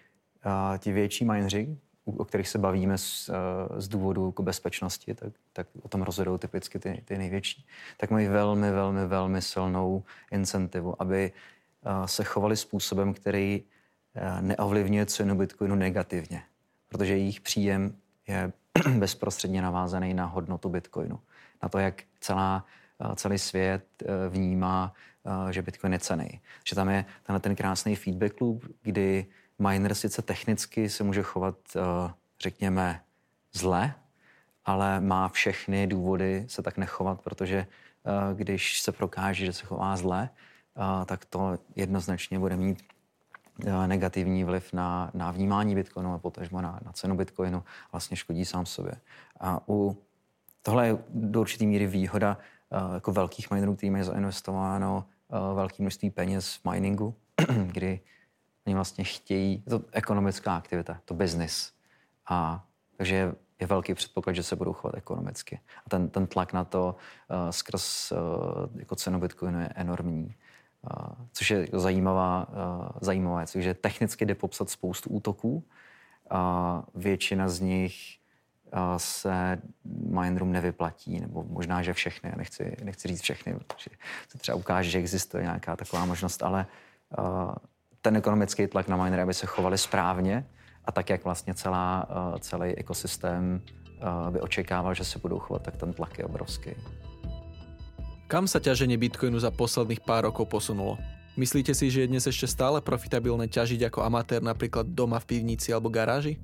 [0.77, 3.29] ti větší mineři, o kterých se bavíme z,
[3.77, 7.65] z důvodu jako bezpečnosti, tak, tak o tom rozhodou typicky ty, ty největší,
[7.97, 11.31] tak mají velmi, velmi, velmi silnou incentivu, aby
[12.05, 13.79] se chovali způsobem, který Eh,
[14.41, 16.43] neovlivňuje cenu Bitcoinu negativně,
[16.87, 17.95] protože jejich příjem
[18.27, 18.53] je
[18.97, 21.19] bezprostředně navázaný na hodnotu Bitcoinu.
[21.63, 22.65] Na to, jak celá,
[22.99, 24.93] eh, celý svět eh, vnímá,
[25.51, 26.41] že Bitcoin je cený.
[26.67, 29.25] Že tam je tenhle ten krásný feedback loop, kdy
[29.59, 31.55] miner sice technicky se může chovat,
[32.39, 33.01] řekněme,
[33.53, 33.93] zle,
[34.65, 37.67] ale má všechny důvody se tak nechovat, protože
[38.33, 40.29] když se prokáže, že se chová zle,
[41.05, 42.90] tak to jednoznačně bude mít Eh,
[43.85, 48.65] negativní vliv na, na vnímání Bitcoinu a potažmo na, na cenu Bitcoinu vlastně škodí sám
[48.65, 48.93] sobě.
[49.39, 49.97] A u,
[50.61, 52.37] tohle je do určitý míry výhoda
[52.69, 57.15] uh, jako velkých minerů, kterým je zainvestováno uh, velké množství peněz v miningu,
[57.65, 57.99] kdy
[58.65, 61.71] oni vlastně chtějí, je to ekonomická aktivita, to business.
[62.29, 62.65] A
[62.97, 65.59] takže je, je velký předpoklad, že se budou chovat ekonomicky.
[65.85, 66.95] A ten, ten tlak na to
[67.29, 68.17] uh, skrz uh,
[68.75, 70.35] jako cenu Bitcoinu je enormní
[71.31, 72.47] což je zajímavá,
[73.01, 73.53] zajímavá věc.
[73.53, 75.63] Takže technicky jde popsat spoustu útoků.
[76.95, 78.17] Většina z nich
[78.97, 83.89] se minerům nevyplatí, nebo možná, že všechny, nechci, nechci říct všechny, protože
[84.29, 86.65] se třeba ukáže, že existuje nějaká taková možnost, ale
[88.01, 90.45] ten ekonomický tlak na minery, aby se chovali správně
[90.85, 92.07] a tak, jak vlastně celá,
[92.39, 93.61] celý ekosystém
[94.29, 96.71] by očekával, že se budou chovat, tak ten tlak je obrovský.
[98.31, 100.95] Kam sa ťaženie Bitcoinu za posledných pár rokov posunulo?
[101.35, 105.75] Myslíte si, že je dnes ešte stále profitabilné ťažiť ako amatér napríklad doma v pivnici
[105.75, 106.39] alebo garáži?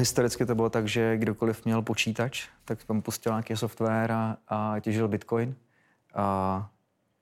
[0.00, 4.80] Historicky to bylo tak, že kdokoliv měl počítač, tak tam pustil nějaký software a, a
[4.80, 5.52] těžil Bitcoin.
[6.14, 6.70] A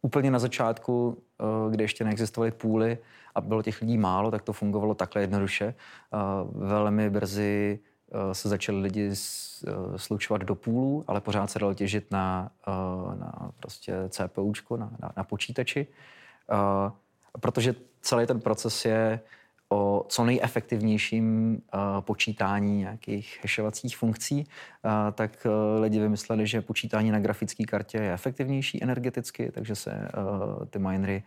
[0.03, 2.99] úplně na začátku, eh, kdy ještě neexistovaly půly
[3.35, 5.75] a bylo těch lidí málo, tak to fungovalo takhle jednoduše.
[6.12, 7.79] A velmi brzy
[8.33, 9.11] se začali lidi
[9.97, 12.51] slučovat do půlů, ale pořád se dalo těžit na,
[13.19, 15.87] na prostě CPUčku, na, na, na počítači.
[17.40, 19.21] Protože celý ten proces je
[19.69, 21.59] o co nejefektivnějším
[22.01, 24.47] počítání nějakých hashovacích funkcí,
[25.14, 25.47] tak
[25.81, 30.09] lidi vymysleli, že počítání na grafické kartě je efektivnější energeticky, takže se
[30.71, 31.23] ty minery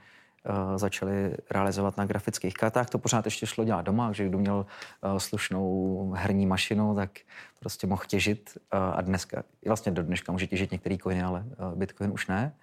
[0.75, 2.89] začaly realizovat na grafických kartách.
[2.89, 4.65] To pořád ještě šlo dělat doma, že kdo měl
[5.03, 7.11] uh, slušnou herní mašinu, tak
[7.59, 12.11] prostě mohl těžit uh, a dneska, vlastně do dneška může těžit některý coiny, ale Bitcoin
[12.11, 12.55] už ne.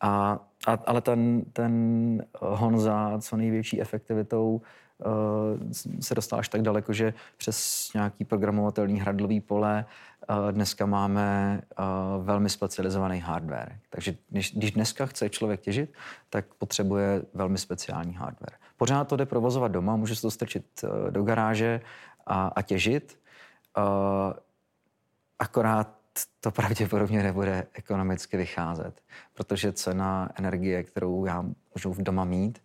[0.00, 4.91] A, a, ale ten, ten hon za co největší efektivitou Eh,
[6.00, 9.84] se dostal až tak daleko, že přes nějaký programovatelný hradlový pole
[10.28, 11.82] eh, dneska máme eh,
[12.22, 13.78] velmi specializovaný hardware.
[13.90, 15.92] Takže když, když dneska chce člověk těžit,
[16.30, 18.58] tak potřebuje velmi speciální hardware.
[18.76, 21.80] Pořád to jde provozovat doma, může se to strčit do garáže
[22.26, 23.18] a, a těžit,
[25.38, 25.96] akorát
[26.40, 29.00] to pravděpodobně nebude ekonomicky vycházet,
[29.34, 32.62] protože cena energie, kterou já můžu v doma mít,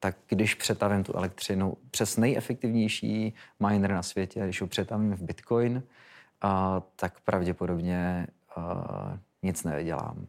[0.00, 3.34] tak když přetavím tu elektřinu přes nejefektivnější
[3.68, 5.82] miner na světě, když ho přetavím v Bitcoin,
[6.40, 10.26] a, tak pravděpodobně a, nic nevydělám.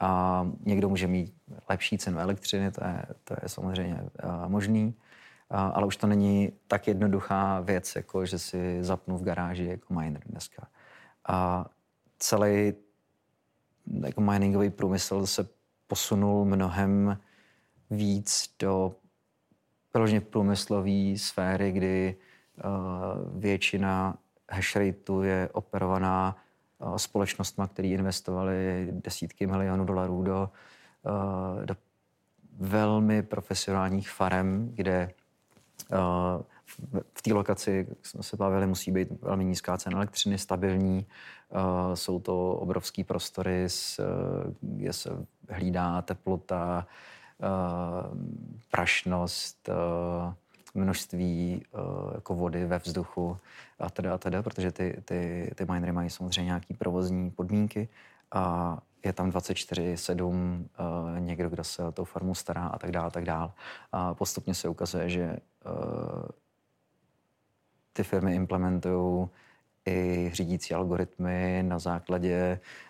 [0.00, 1.34] A někdo může mít
[1.68, 4.94] lepší cenu elektřiny, to je, to je samozřejmě a, možný,
[5.50, 9.94] a, ale už to není tak jednoduchá věc, jako že si zapnu v garáži jako
[9.94, 10.66] miner dneska.
[11.28, 11.66] A
[12.18, 12.74] celý
[14.04, 15.48] jako miningový průmysl se
[15.86, 17.18] posunul mnohem
[17.90, 18.94] víc do
[19.94, 22.16] vyloženě průmyslové sféry, kdy
[22.64, 24.16] uh, většina
[24.50, 26.36] hashrateu je operovaná
[26.78, 30.50] uh, společnostma, které investovaly desítky milionů dolarů do,
[31.02, 31.76] uh, do
[32.58, 35.10] velmi profesionálních farem, kde
[37.14, 41.06] v té lokaci, jak jsme se bavili, musí být velmi nízká cena elektřiny, stabilní.
[41.94, 43.66] Jsou to obrovské prostory,
[44.60, 45.10] kde se
[45.48, 47.19] hlídá teplota, Eh,
[48.70, 50.34] prašnost, eh,
[50.74, 51.78] množství eh,
[52.14, 53.36] jako vody ve vzduchu
[53.78, 57.88] a teda a teda, protože ty, ty, ty minery mají samozřejmě nějaké provozní podmínky
[58.32, 63.06] a je tam 24-7 uh, někdo, kdo se o tou farmu stará a tak dále,
[63.06, 63.50] a tak dále.
[63.92, 66.28] A postupně se ukazuje, že uh,
[67.92, 69.28] ty firmy implementují
[69.86, 72.89] i řídící algoritmy na základě Eh,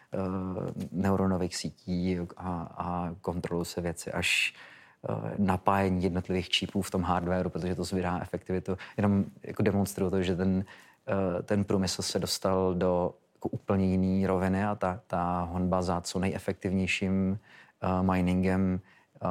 [0.93, 4.55] neuronových sítí a, a kontrolují se věci až
[5.09, 8.77] eh, napájení jednotlivých čípů v tom hardwareu, protože to zvědá efektivitu.
[8.97, 10.65] Jenom jako demonstruju to, že ten,
[11.09, 16.01] eh, ten průmysl se dostal do jako úplně jiný roviny a ta, ta honba za
[16.01, 17.39] co nejefektivnějším
[17.83, 18.81] uh, miningem
[19.23, 19.31] uh,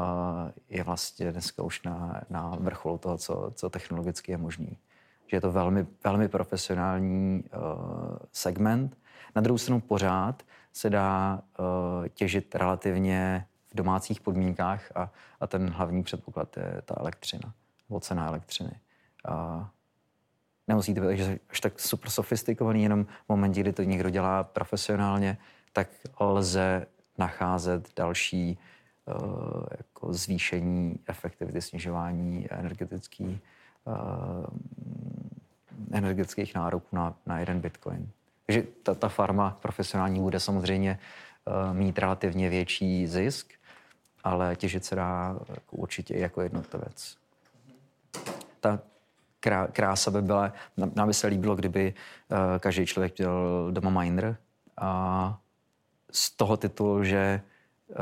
[0.69, 4.77] je vlastně dneska už na, na vrcholu toho, co, co technologicky je možný.
[5.27, 8.97] Že je to velmi, velmi profesionální uh, segment.
[9.35, 15.69] Na druhou stranu pořád se dá uh, těžit relativně v domácích podmínkách a, a ten
[15.69, 17.53] hlavní předpoklad je ta elektřina,
[17.89, 18.71] nebo cena elektřiny.
[19.29, 19.63] Uh,
[20.67, 25.37] nemusí to být až tak super sofistikovaný, jenom v momentě, kdy to někdo dělá profesionálně,
[25.73, 25.87] tak
[26.19, 26.85] lze
[27.17, 28.57] nacházet další
[29.05, 33.39] uh, jako zvýšení efektivity, snižování energetický,
[33.85, 34.45] uh,
[35.91, 38.09] energetických nároků na, na jeden bitcoin.
[38.49, 40.99] Takže ta, ta farma profesionální bude samozřejmě
[41.45, 43.53] uh, mít relativně větší zisk,
[44.23, 47.17] ale těžit se dá jako určitě jako jednotlivec.
[48.59, 48.79] Ta
[49.39, 50.53] krá, krása by byla,
[50.95, 51.93] nám by se líbilo, kdyby
[52.29, 54.37] uh, každý člověk měl doma miner
[54.77, 55.39] a
[56.11, 57.41] z toho titulu, že
[57.89, 57.95] uh,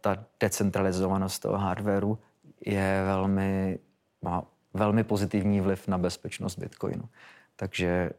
[0.00, 2.18] ta decentralizovanost toho hardwareu
[2.66, 3.78] je velmi,
[4.22, 4.42] má
[4.74, 7.08] velmi pozitivní vliv na bezpečnost Bitcoinu.
[7.56, 8.10] Takže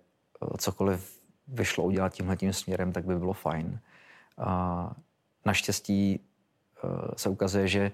[0.58, 1.19] cokoliv
[1.54, 3.80] vyšlo udělat tímhle tím směrem, tak by bylo fajn.
[4.38, 4.92] A
[5.46, 6.20] naštěstí
[6.84, 7.92] uh, se ukazuje, že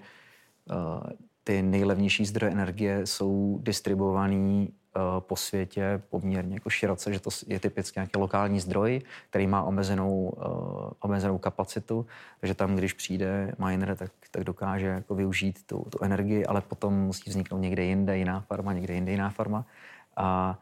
[0.70, 1.10] uh,
[1.44, 7.60] ty nejlevnější zdroje energie jsou distribuovaný uh, po světě poměrně jako široce, že to je
[7.60, 10.32] typicky nějaký lokální zdroj, který má omezenou,
[11.00, 12.06] omezenou kapacitu,
[12.40, 16.94] takže tam, když přijde miner, tak, tak dokáže jako využít tu, tu energii, ale potom
[16.94, 19.64] musí vzniknout někde jinde jiná farma, někde jinde jiná farma.
[20.16, 20.58] A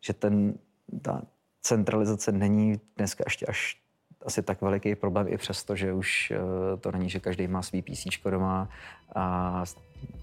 [0.00, 0.54] že ten,
[1.02, 1.22] ta,
[1.62, 3.80] centralizace není dneska ještě až
[4.26, 7.82] asi tak veliký problém i přesto, že už eh, to není, že každý má svý
[7.82, 8.68] PC doma
[9.14, 9.64] a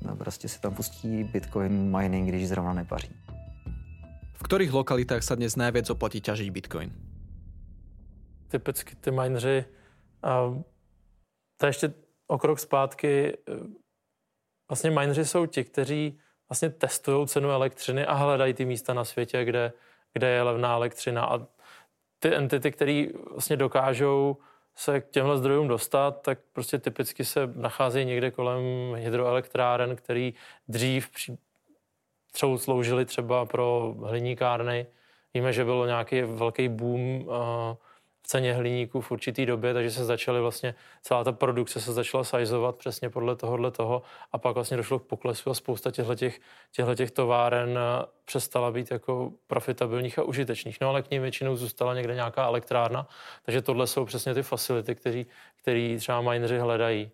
[0.01, 3.15] no, prostě si tam pustí Bitcoin mining, když zrovna nepaří.
[4.33, 6.93] V kterých lokalitách se dnes nejvíc oplatí ťažiť Bitcoin?
[8.47, 9.65] Typicky ty mineři,
[10.23, 10.53] a
[11.57, 11.93] to ještě
[12.27, 13.53] o krok zpátky, eh,
[14.69, 16.19] vlastně mineři jsou ti, kteří
[16.49, 19.73] vlastně testují cenu elektřiny a hledají ty místa na světě, kde
[20.17, 21.39] kde je levná elektřina a
[22.19, 24.37] ty entity, které vlastně dokážou
[24.75, 28.63] se k těmhle zdrojům dostat, tak prostě typicky se nacházejí někde kolem
[28.95, 30.33] hydroelektráren, který
[30.67, 31.37] dřív při,
[32.31, 34.87] třeba sloužily třeba pro hliníkárny.
[35.33, 37.33] Víme, že byl nějaký velký boom uh,
[38.27, 42.75] ceně hliníků v určitý době, takže se začaly vlastně, celá ta produkce se začala sajzovat
[42.75, 47.77] přesně podle tohohle toho a pak vlastně došlo k poklesu a spousta těchto těch továren
[47.77, 50.77] eh, přestala být jako profitabilních a užitečných.
[50.81, 53.07] No ale k ním většinou zůstala někde nějaká elektrárna,
[53.45, 55.25] takže tohle jsou přesně ty facility, který,
[55.61, 57.11] který třeba mineři hledají.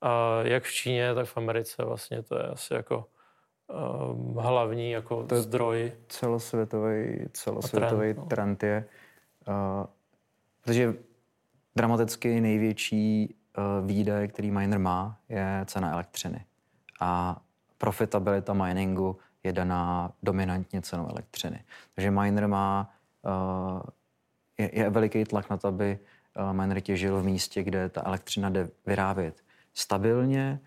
[0.00, 3.04] A jak v Číně, tak v Americe vlastně to je asi jako
[4.12, 5.92] um, hlavní jako to zdroj.
[6.08, 8.26] Celosvětový, celosvětový trend, no.
[8.26, 8.84] trend je
[9.48, 9.86] uh,
[10.66, 10.94] Protože
[11.76, 16.44] dramaticky největší uh, výdaj, který miner má, je cena elektřiny.
[17.00, 17.40] A
[17.78, 21.64] profitabilita miningu je daná dominantně cenou elektřiny.
[21.94, 22.90] Takže miner má,
[23.22, 23.80] uh,
[24.58, 25.98] je, je veliký tlak na to, aby
[26.38, 30.60] uh, miner těžil v místě, kde ta elektřina jde vyrábět stabilně,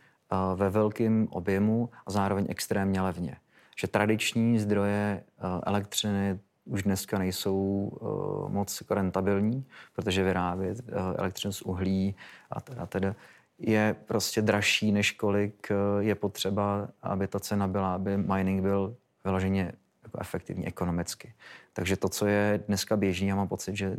[0.56, 3.38] ve velkém objemu a zároveň extrémně levně.
[3.80, 5.24] Že tradiční zdroje
[5.64, 7.58] elektřiny už dneska nejsou
[8.02, 12.16] uh, moc jako rentabilní, protože vyrábět uh, elektřinu z uhlí
[12.52, 13.16] a teda, teda
[13.60, 18.96] je prostě dražší, než kolik uh, je potřeba, aby ta cena byla, aby mining byl
[19.24, 21.34] vyloženě jako efektivní ekonomicky.
[21.74, 23.98] Takže to, co je dneska běžný, já mám pocit, že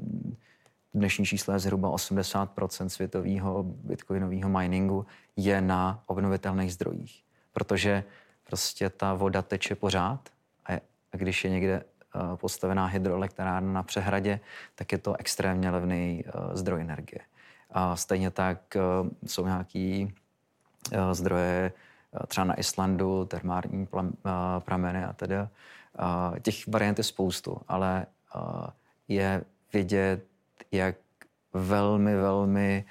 [0.94, 5.06] dnešní číslo je zhruba 80% světového bitcoinového miningu
[5.36, 7.24] je na obnovitelných zdrojích.
[7.52, 8.04] Protože
[8.44, 10.28] prostě ta voda teče pořád
[10.66, 11.84] a když je někde
[12.36, 14.40] postavená hydroelektrárna na přehradě,
[14.74, 17.20] tak je to extrémně levný eh, zdroj energie.
[17.70, 18.80] A stejně tak eh,
[19.26, 20.14] jsou nějaký
[21.12, 21.72] zdroje
[22.26, 23.88] třeba na Islandu, termární
[24.58, 25.34] prameny a tedy.
[26.42, 28.06] Těch variant je spoustu, ale
[29.08, 30.24] je vidět,
[30.72, 30.96] jak
[31.52, 32.84] velmi, velmi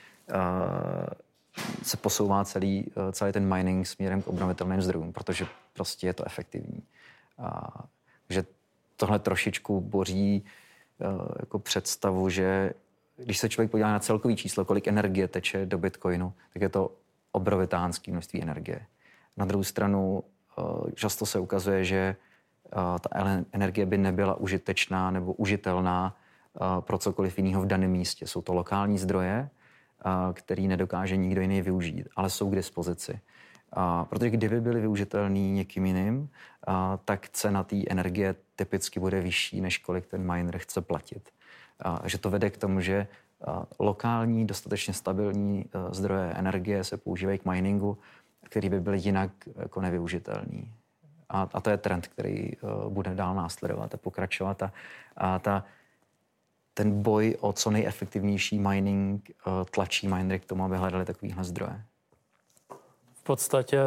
[1.83, 6.83] se posouvá celý, celý ten mining směrem k obnovitelným zdrojům, protože prostě je to efektivní.
[8.29, 8.43] že
[8.99, 10.43] tohle trošičku boří
[11.01, 11.05] eh,
[11.39, 12.73] jako představu, že
[13.17, 16.91] když se člověk podívá na celkový číslo, kolik energie teče do Bitcoinu, tak je to
[17.31, 18.85] obrovitánské množství energie.
[19.37, 23.09] Na druhou stranu eh, často se ukazuje, že eh, ta
[23.51, 26.15] energie by nebyla užitečná nebo užitelná
[26.79, 28.27] pro cokoliv jiného v daném místě.
[28.27, 29.49] Jsou to lokální zdroje,
[30.33, 33.19] který nedokáže nikdo jiný využít, ale jsou k dispozici.
[33.73, 36.29] A, protože kdyby byly využitelný někým jiným,
[36.67, 41.29] a, tak cena té energie typicky bude vyšší, než kolik ten miner chce platit.
[41.79, 43.07] A, že to vede k tomu, že
[43.79, 47.97] lokální, dostatečně stabilní a, zdroje energie se používají k miningu,
[48.43, 50.73] který by byl jinak jako nevyužitelný.
[51.29, 54.63] A, a to je trend, který uh, bude dál následovat a pokračovat.
[54.63, 54.71] A,
[55.17, 55.65] a ta,
[56.73, 61.83] ten boj o co nejefektivnější mining uh, tlačí minery k tomu, aby hledali takovýhle zdroje
[63.29, 63.79] podstatě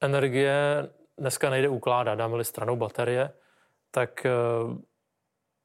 [0.00, 0.88] energie
[1.18, 3.32] dneska nejde ukládat, dáme-li stranou baterie,
[3.90, 4.30] tak eh,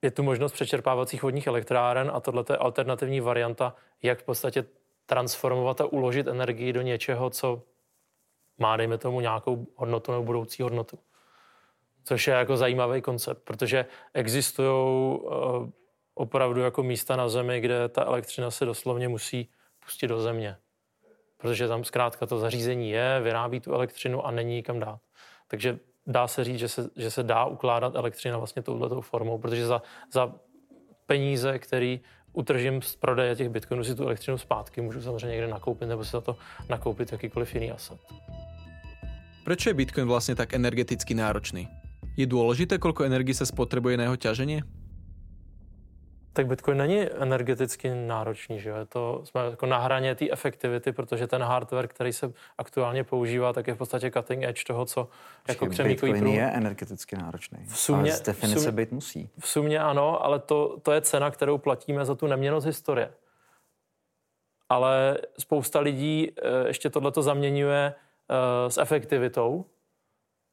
[0.01, 4.65] je tu možnost přečerpávacích vodních elektráren a tohle je alternativní varianta, jak v podstatě
[5.06, 7.62] transformovat a uložit energii do něčeho, co
[8.58, 10.99] má, dejme tomu, nějakou hodnotu nebo budoucí hodnotu.
[12.04, 15.69] Což je jako zajímavý koncept, protože existují uh,
[16.13, 19.49] opravdu jako místa na Zemi, kde ta elektřina se doslovně musí
[19.80, 20.58] pustit do země
[21.38, 25.00] protože tam zkrátka to zařízení je, vyrábí tu elektřinu a není kam dát.
[25.48, 29.65] Takže dá se říct, že se, že se dá ukládat elektřina vlastně touhletou formou, protože
[29.65, 29.82] za,
[30.13, 30.34] za
[31.06, 32.00] peníze, který
[32.34, 36.12] utržím z prodeje těch bitcoinů si tu elektřinu zpátky, můžu samozřejmě někde nakoupit nebo si
[36.12, 36.38] za to
[36.69, 38.00] nakoupit jakýkoliv jiný asset.
[39.43, 41.67] Proč je Bitcoin vlastně tak energeticky náročný?
[42.17, 44.85] Je důležité, koľko energie se spotřebuje na jeho ťaženie?
[46.36, 51.28] Tak Bitcoin není energeticky náročný, že je to, jsme jako na hraně té efektivity, protože
[51.28, 55.10] ten hardware, který se aktuálně používá, tak je v podstatě cutting edge toho, co
[55.48, 56.36] jako křemíkový Bitcoin prům...
[56.36, 57.65] je energeticky náročný.
[57.65, 59.29] V sumě, ale z definice sum, být musí.
[59.40, 63.13] V sumě ano, ale to, to je cena, kterou platíme za tu neměnost historie.
[64.69, 69.65] Ale spousta lidí eh, ještě tohleto zaměňuje eh, s efektivitou,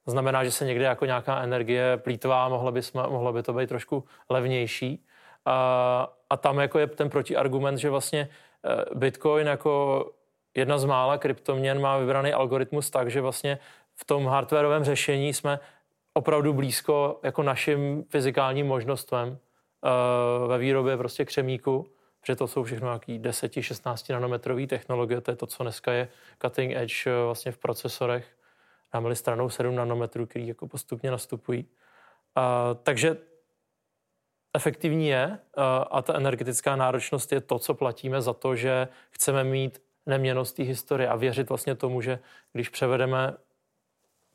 [0.05, 3.53] to znamená, že se někde jako nějaká energie plítvá, mohlo by, jsme, mohlo by to
[3.53, 5.05] být trošku levnější.
[5.45, 8.28] A, a tam jako je ten protiargument, že vlastně
[8.64, 10.07] eh, Bitcoin jako
[10.55, 13.59] jedna z mála kryptoměn má vybraný algoritmus tak, že vlastně
[13.95, 15.61] v tom hardwareovém řešení jsme
[16.14, 21.86] opravdu blízko jako našim fyzikálním možnostem uh, ve výrobě prostě křemíku,
[22.20, 26.09] protože to jsou všechno nějaký 10-16 nanometrový technologie, to je to, co dneska je
[26.43, 28.26] cutting edge uh, vlastně v procesorech.
[28.95, 31.66] Dáme-li stranou 7 nanometrů, který jako postupně nastupují.
[32.82, 33.16] takže
[34.55, 35.38] efektivní je
[35.90, 40.62] a ta energetická náročnost je to, co platíme za to, že chceme mít neměnost té
[40.62, 42.18] historie a věřit vlastně tomu, že
[42.53, 43.36] když převedeme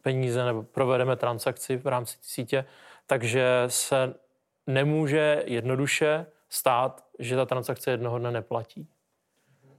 [0.01, 2.65] peníze nebo provedeme transakci v rámci sítě,
[3.07, 4.13] takže se
[4.67, 8.87] nemůže jednoduše stát, že ta transakce jednoho dne neplatí.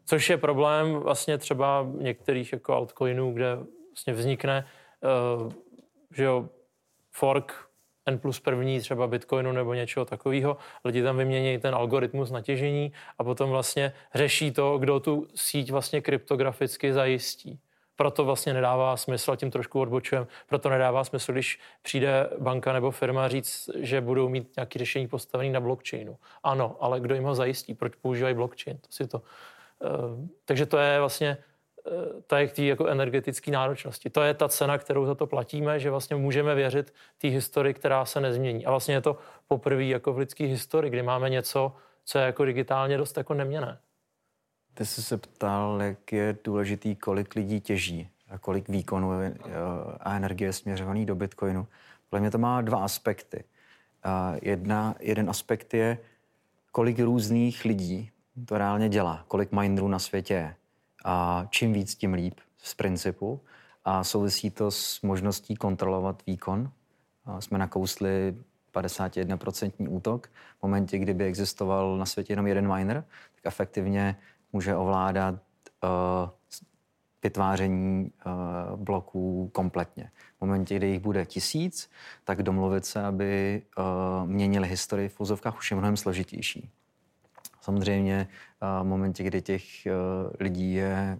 [0.05, 3.59] Což je problém vlastně třeba některých jako altcoinů, kde
[3.91, 4.67] vlastně vznikne
[5.41, 5.53] uh,
[6.11, 6.49] že jo,
[7.11, 7.68] fork
[8.09, 10.57] N plus první třeba Bitcoinu nebo něčeho takového.
[10.85, 16.01] Lidi tam vymění ten algoritmus natěžení a potom vlastně řeší to, kdo tu síť vlastně
[16.01, 17.61] kryptograficky zajistí.
[17.97, 23.29] Proto vlastně nedává smysl, tím trošku odbočujem, proto nedává smysl, když přijde banka nebo firma
[23.29, 26.17] říct, že budou mít nějaké řešení postavené na blockchainu.
[26.43, 27.75] Ano, ale kdo jim ho zajistí?
[27.75, 28.79] Proč používají blockchain?
[28.79, 29.19] To si to.
[29.19, 31.37] Uh, takže to je vlastně
[32.37, 34.11] je k té jako energetické náročnosti.
[34.11, 38.05] To je ta cena, kterou za to platíme, že vlastně můžeme věřit té historii, která
[38.05, 38.67] se nezmění.
[38.67, 39.19] A vlastně je to
[39.49, 41.73] poprvé jako v lidské historii, kdy máme něco,
[42.05, 43.79] co je jako digitálně dost jako neměné.
[44.75, 49.11] Ty jsi se ptal, jak je důležitý, kolik lidí těží a kolik výkonu
[50.01, 51.67] a energie je směřovaný do Bitcoinu.
[52.11, 53.45] Podle mě to má dva aspekty.
[54.43, 55.99] Jedna, jeden aspekt je,
[56.73, 58.11] kolik různých lidí
[58.47, 60.55] to reálně dělá, kolik minerů na světě je.
[61.11, 63.41] A čím víc, tím líp z principu.
[63.85, 66.71] A souvisí to s možností kontrolovat výkon.
[67.25, 68.37] A jsme nakousli
[68.75, 70.27] 51% útok.
[70.59, 73.05] V momentě, kdyby existoval na světě jenom jeden miner,
[73.35, 74.17] tak efektivně
[74.53, 76.31] může ovládat uh,
[77.23, 80.11] vytváření uh, bloků kompletně.
[80.39, 81.91] V momentě, kdy jich bude tisíc,
[82.25, 86.71] tak domluvit se, aby uh, měnili historii v úzovkách už je mnohem složitější.
[87.61, 88.29] Samozřejmě
[88.61, 89.93] v momentě, kdy těch eh,
[90.41, 91.19] lidí je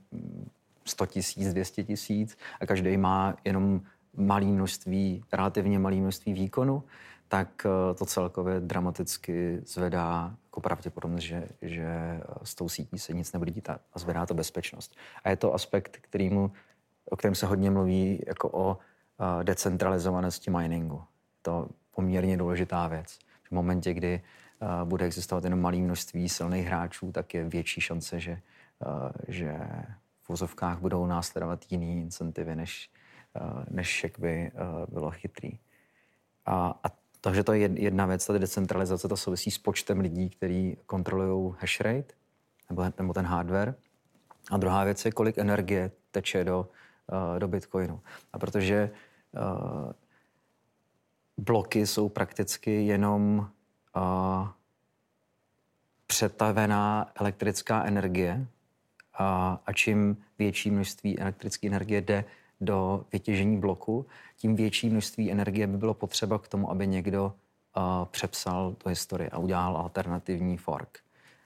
[0.85, 3.81] 100 tisíc, 200 tisíc a každý má jenom
[4.17, 6.83] malé množství, relativně malé množství výkonu,
[7.29, 13.13] tak eh, to celkově dramaticky zvedá jako pravděpodobnost, že, že eh, s tou sítí se
[13.13, 14.97] nic nebude dít a zvedá to bezpečnost.
[15.25, 16.53] A je to aspekt, kterýmu,
[17.11, 18.79] o kterém se hodně mluví jako o
[19.43, 21.03] decentralizovanosti miningu.
[21.43, 23.19] To poměrně důležitá věc.
[23.49, 24.23] V momentě, kdy
[24.85, 28.41] bude existovat jenom malé množství silných hráčů, tak je větší šance, že,
[29.29, 29.59] že
[30.21, 32.91] v vozovkách budou následovat jiné incentivy, než,
[33.71, 34.51] než jak by
[34.89, 35.59] bylo chytrý.
[36.47, 36.89] A, a
[37.21, 41.81] takže to je jedna věc, ta decentralizace, to souvisí s počtem lidí, kteří kontrolují hash
[41.81, 42.15] rate
[42.71, 43.75] nebo, nebo ten hardware.
[44.51, 46.69] A druhá věc je, kolik energie teče do,
[47.39, 48.01] do Bitcoinu.
[48.33, 48.91] A protože
[51.39, 53.49] bloky jsou prakticky jenom
[54.01, 54.49] uh,
[56.07, 58.47] přetavená elektrická energie
[59.15, 62.25] a, a čím větší množství elektrické energie jde
[62.61, 68.05] do vytěžení bloku, tím větší množství energie by bylo potřeba k tomu, aby někdo uh,
[68.05, 70.99] přepsal tu historii a udělal alternativní fork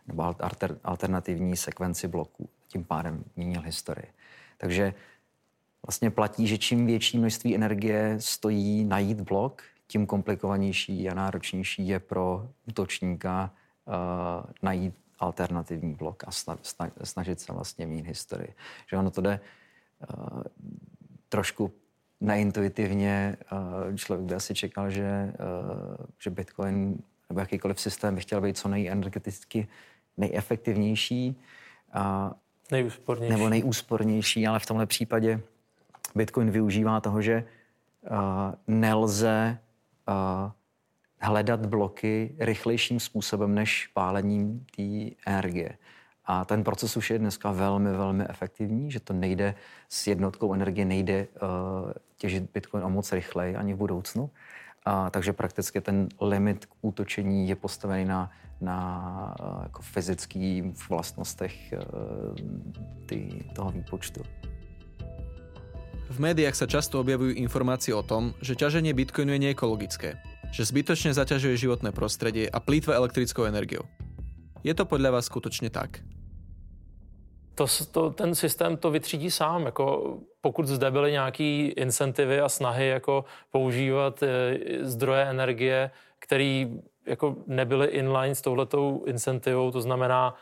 [0.06, 2.48] nebo alter, alternativní sekvenci bloků.
[2.68, 4.06] Tím pádem měnil historii.
[4.58, 4.94] Takže
[5.86, 9.62] vlastně platí, že čím větší množství energie stojí najít blok,
[9.92, 13.50] tím komplikovanější a náročnější je pro útočníka
[13.84, 13.94] uh,
[14.62, 16.30] najít alternativní blok a
[17.04, 18.54] snažit se vlastně mít historii.
[18.86, 20.42] Že ono to jde uh,
[21.28, 21.72] trošku
[22.20, 23.36] neintuitivně.
[23.52, 28.58] Uh, člověk by asi čekal, že, uh, že Bitcoin nebo jakýkoliv systém by chtěl být
[28.58, 29.68] co nejenergeticky
[30.16, 31.36] nejefektivnější.
[31.96, 32.32] Uh,
[32.70, 33.32] nejúspornější.
[33.32, 35.40] Nebo nejúspornější, ale v tomhle případě
[36.14, 37.44] Bitcoin využívá toho, že
[38.10, 38.18] uh,
[38.66, 39.58] nelze
[41.20, 45.78] hledat bloky rychlejším způsobem než pálením té energie.
[46.24, 49.54] A ten proces už je dneska velmi, velmi efektivní, že to nejde
[49.88, 54.22] s jednotkou energie, nejde uh, těžit Bitcoin o moc rychleji ani v budoucnu.
[54.22, 61.74] Uh, takže prakticky ten limit k útočení je postavený na, na uh, jako fyzických vlastnostech
[61.74, 62.36] uh,
[63.06, 64.22] ty, toho výpočtu.
[66.12, 70.20] V médiách sa často objavujú informácie o tom, že ťaženie bitcoinu je neekologické,
[70.52, 73.88] že zbytočne zaťažuje životné prostredie a plýtva elektrickou energiou.
[74.60, 76.04] Je to podľa vás skutočne tak?
[77.56, 79.72] To, to, ten systém to vytřídí sám.
[79.72, 84.28] Jako pokud zde byly nějaké incentivy a snahy jako používat e,
[84.84, 86.68] zdroje energie, které
[87.06, 90.34] jako nebyly inline s touhletou incentivou, to znamená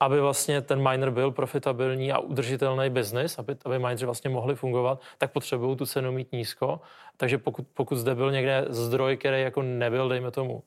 [0.00, 5.00] aby vlastně ten miner byl profitabilní a udržitelný biznis, aby, aby mineři vlastně mohli fungovat,
[5.18, 6.80] tak potřebují tu cenu mít nízko.
[7.16, 10.62] Takže pokud, pokud zde byl někde zdroj, který jako nebyl, dejme tomu,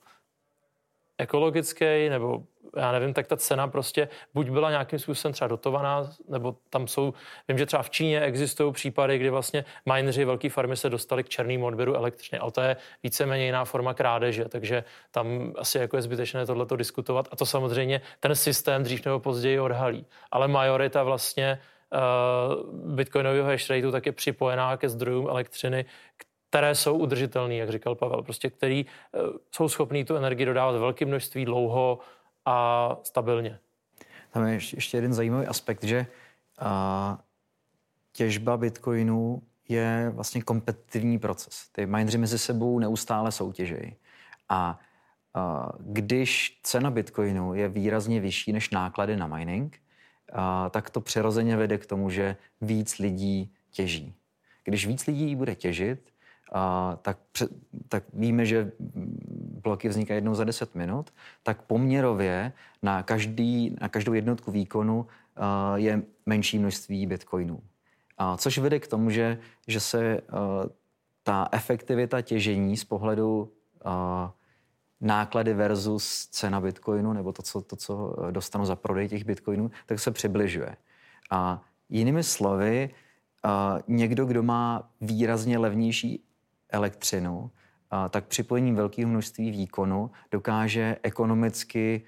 [1.22, 2.43] ekologický, nebo
[2.76, 7.13] já nevím, tak ta cena prostě buď byla nějakým způsobem třeba dotovaná, nebo tam jsou,
[7.47, 11.30] vím, že třeba v Číně existují případy, kdy vlastně mineři velké farmy se dostali k
[11.30, 16.01] černému odběru elektřiny, ale to je víceméně jiná forma krádeže, takže tam asi jako je
[16.01, 20.05] zbytečné tohleto diskutovat a to samozřejmě ten systém dřív nebo později odhalí.
[20.32, 21.59] Ale majorita vlastně
[21.91, 25.86] uh, bitcoinového hash rateu tak je připojená ke zdrojům elektřiny,
[26.51, 29.21] které jsou udržitelné, jak říkal Pavel, prostě který uh,
[29.55, 31.99] jsou schopní tu energii dodávat velké množství dlouho,
[32.45, 33.59] a stabilně.
[34.31, 36.05] Tam je ještě jeden zajímavý aspekt, že
[36.59, 37.19] a,
[38.13, 41.69] těžba bitcoinů je vlastně kompetitivní proces.
[41.71, 43.95] Ty mineři mezi sebou neustále soutěžejí.
[44.49, 44.79] A,
[45.33, 49.79] a když cena bitcoinu je výrazně vyšší než náklady na mining,
[50.33, 54.15] a, tak to přirozeně vede k tomu, že víc lidí těží.
[54.63, 56.13] Když víc lidí bude těžit,
[56.51, 57.17] a, tak,
[57.89, 58.71] tak víme, že
[59.63, 65.77] bloky vznikají jednou za 10 minut, tak poměrově na, každý, na každou jednotku výkonu a,
[65.77, 67.61] je menší množství bitcoinů.
[68.17, 69.37] A, což vede k tomu, že,
[69.67, 70.21] že se a,
[71.23, 73.51] ta efektivita těžení z pohledu
[73.85, 74.33] a,
[75.01, 79.99] náklady versus cena bitcoinu, nebo to co, to, co dostanu za prodej těch bitcoinů, tak
[79.99, 80.75] se přibližuje.
[81.31, 82.89] A jinými slovy,
[83.87, 86.23] někdo, kdo má výrazně levnější
[86.72, 87.51] elektřinu,
[88.09, 92.01] tak připojením velkého množství výkonu dokáže ekonomicky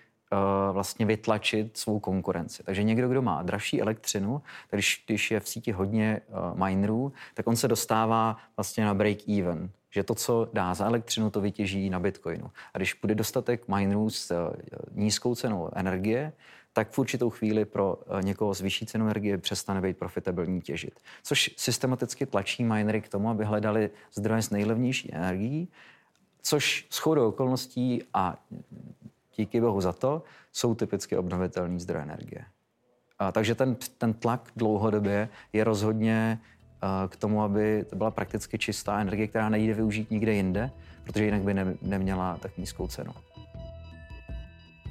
[0.72, 2.64] vlastně vytlačit svou konkurenci.
[2.64, 4.42] Takže někdo, kdo má dražší elektřinu,
[4.72, 6.22] když, když je v síti hodně
[6.54, 11.30] minerů, tak on se dostává vlastně na break even, že to, co dá za elektřinu,
[11.30, 12.52] to vytěží na bitcoinu.
[12.74, 14.52] A když bude dostatek minerů s
[14.92, 16.34] nízkou cenou energie,
[16.74, 21.00] tak v určitou chvíli pro eh, někoho s vyšší cenou energie přestane být profitabilní těžit.
[21.24, 25.68] Což systematicky tlačí minery k tomu, aby hledali zdroje s nejlevnější energií,
[26.42, 28.44] což s chodou okolností a
[29.36, 32.46] díky bohu za to jsou typicky obnovitelné zdroje energie.
[33.20, 36.40] A, takže ten, ten tlak dlouhodobě je rozhodně
[36.82, 40.72] a, eh, k tomu, aby to byla prakticky čistá energie, která nejde využít nikde jinde,
[41.04, 43.14] protože jinak by ne, neměla tak nízkou cenu.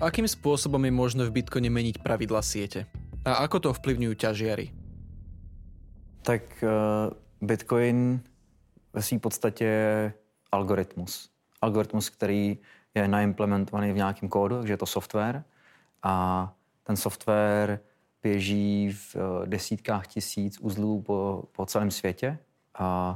[0.02, 2.90] Akým spôsobom je možné v Bitcoine meniť pravidla siete?
[3.22, 4.74] A ako to vplyvňujú ťažiary?
[6.26, 8.18] Tak uh, Bitcoin
[8.92, 10.12] ve své podstatě je
[10.52, 11.30] algoritmus.
[11.62, 12.58] Algoritmus, který
[12.94, 15.44] je naimplementovaný v nějakém kódu, takže je to software.
[16.02, 17.80] A ten software
[18.22, 22.38] běží v uh, desítkách tisíc uzlů po, po celém světě.
[22.74, 23.14] A,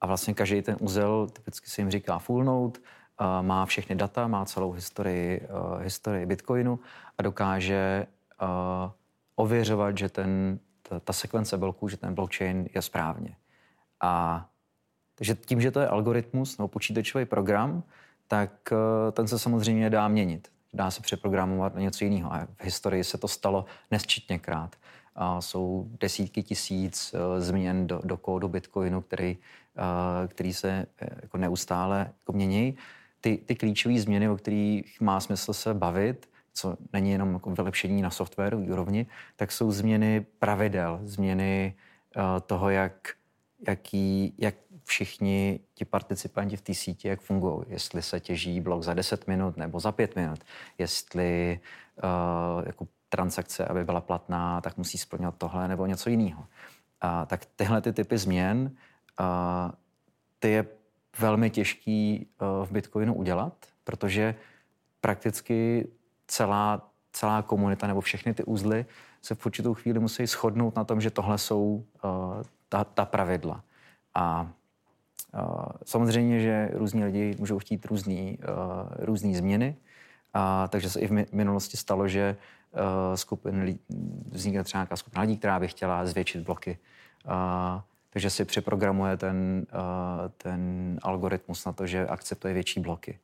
[0.00, 2.80] a vlastně každý ten uzel, typicky se jim říká full node,
[3.42, 6.78] má všechny data, má celou historii, uh, historii Bitcoinu
[7.18, 8.06] a dokáže
[8.42, 8.48] uh,
[9.36, 13.36] ověřovat, že ten, ta, ta sekvence bloků, že ten blockchain je správně.
[14.00, 14.46] A
[15.14, 17.82] takže tím, že to je algoritmus nebo počítačový program,
[18.28, 20.48] tak uh, ten se samozřejmě dá měnit.
[20.72, 22.32] Dá se přeprogramovat na něco jiného.
[22.32, 24.76] A v historii se to stalo nesčetněkrát.
[25.16, 29.38] A jsou desítky tisíc změn do, do kódu Bitcoinu, který,
[30.28, 30.86] který se
[31.22, 32.76] jako neustále jako mění
[33.24, 38.02] ty, ty klíčové změny, o kterých má smysl se bavit, co není jenom jako vylepšení
[38.02, 39.06] na softwaru úrovni,
[39.36, 41.74] tak jsou změny pravidel, změny
[42.16, 43.08] uh, toho, jak,
[43.68, 44.54] jaký, jak
[44.84, 47.64] všichni ti participanti v té síti, jak fungují.
[47.68, 50.40] Jestli se těží blok za 10 minut nebo za 5 minut.
[50.78, 51.60] Jestli
[52.02, 56.40] uh, jako transakce, aby byla platná, tak musí splňovat tohle nebo něco jiného.
[56.40, 58.70] Uh, tak tyhle ty typy změn,
[59.20, 59.72] uh,
[60.38, 60.66] ty je
[61.18, 63.52] velmi těžký eh, v Bitcoinu udělat,
[63.84, 64.34] protože
[65.00, 65.88] prakticky
[66.26, 68.86] celá, celá komunita nebo všechny ty úzly
[69.22, 72.10] se v určitou chvíli musí shodnout na tom, že tohle jsou uh,
[72.68, 73.64] ta, ta pravidla.
[74.14, 74.52] A
[75.34, 78.38] uh, samozřejmě, že různí lidi můžou chtít různý,
[78.98, 79.76] různý změny,
[80.34, 82.36] a, takže se i v minulosti stalo, že
[83.14, 83.78] skupin,
[84.30, 86.78] vznikne třeba nějaká skupina lidí, která by chtěla zvětšit bloky.
[88.14, 89.80] Takže si přeprogramuje ten, uh,
[90.38, 90.60] ten
[91.02, 93.18] algoritmus na to, že akceptuje větší bloky.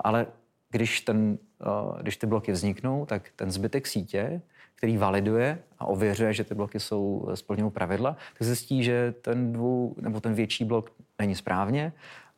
[0.00, 0.26] Ale
[0.70, 4.42] když, ten, uh, když ty bloky vzniknou, tak ten zbytek sítě,
[4.74, 9.94] který validuje a ověřuje, že ty bloky jsou splňují pravidla, tak zjistí, že ten dvou,
[10.00, 11.92] nebo ten větší blok není správně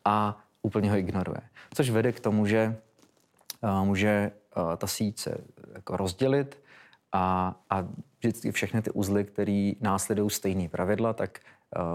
[0.04, 1.40] a úplně ho ignoruje.
[1.74, 2.76] Což vede k tomu, že
[3.84, 4.32] může
[4.76, 5.38] ta síť se
[5.74, 6.62] jako rozdělit
[7.12, 11.38] a, a vždycky všechny ty uzly, které následují stejné pravidla, tak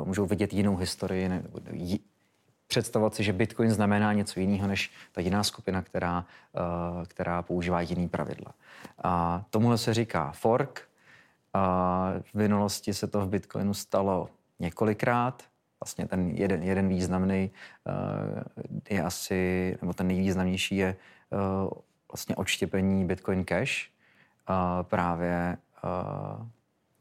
[0.03, 1.99] můžou vidět jinou historii, ne, j,
[2.67, 6.26] představovat si, že Bitcoin znamená něco jiného než ta jiná skupina, která,
[6.99, 8.53] uh, která používá jiný pravidla.
[9.03, 10.82] A tomuhle se říká fork.
[11.53, 15.43] A v minulosti se to v Bitcoinu stalo několikrát.
[15.84, 17.51] Vlastně ten jeden, jeden významný
[17.86, 20.95] uh, je asi, nebo ten nejvýznamnější je
[22.11, 23.89] vlastně odštěpení Bitcoin Cash
[24.82, 25.57] právě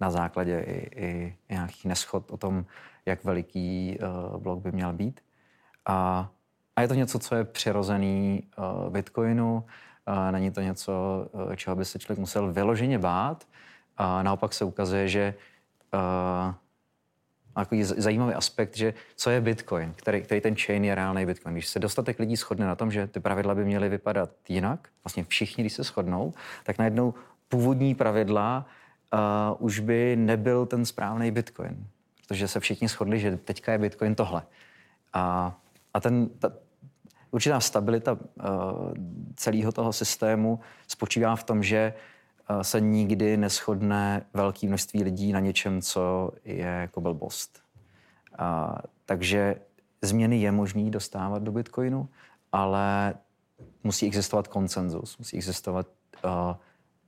[0.02, 2.64] na základě i, i nějakých neschod o tom,
[3.06, 3.98] jak veliký
[4.38, 5.20] blok by měl být.
[5.86, 6.28] A,
[6.76, 8.42] a je to něco, co je přirozený
[8.88, 9.64] Bitcoinu,
[10.30, 10.92] není to něco,
[11.56, 13.46] čeho by se člověk musel vyloženě bát.
[13.96, 15.34] A naopak se ukazuje, že
[17.54, 21.54] takový zajímavý aspekt, že co je Bitcoin, který, který ten chain je reálný Bitcoin.
[21.54, 25.24] Když se dostatek lidí shodne na tom, že ty pravidla by měly vypadat jinak, vlastně
[25.24, 26.32] všichni, když se shodnou,
[26.64, 27.14] tak najednou
[27.48, 28.66] původní pravidla
[29.12, 29.18] uh,
[29.58, 31.86] už by nebyl ten správný Bitcoin.
[32.28, 34.42] Protože se všichni shodli, že teďka je Bitcoin tohle.
[35.12, 35.56] A,
[35.94, 36.52] a ten, ta,
[37.30, 38.18] určitá stabilita uh,
[39.36, 41.94] celého toho systému spočívá v tom, že
[42.62, 47.62] se nikdy neschodne velké množství lidí na něčem, co je jako blbost.
[48.38, 49.56] A, takže
[50.02, 52.08] změny je možný dostávat do Bitcoinu,
[52.52, 53.14] ale
[53.84, 55.86] musí existovat konsenzus, musí existovat
[56.24, 56.30] uh,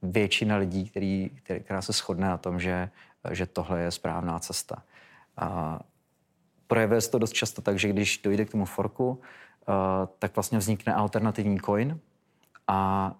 [0.04, 2.90] většina lidí, který, který, která se shodne na tom, že,
[3.30, 4.82] že tohle je správná cesta.
[5.36, 5.80] A
[6.66, 9.18] projevuje se to dost často tak, že když dojde k tomu forku, uh,
[10.18, 11.98] tak vlastně vznikne alternativní coin
[12.68, 13.12] a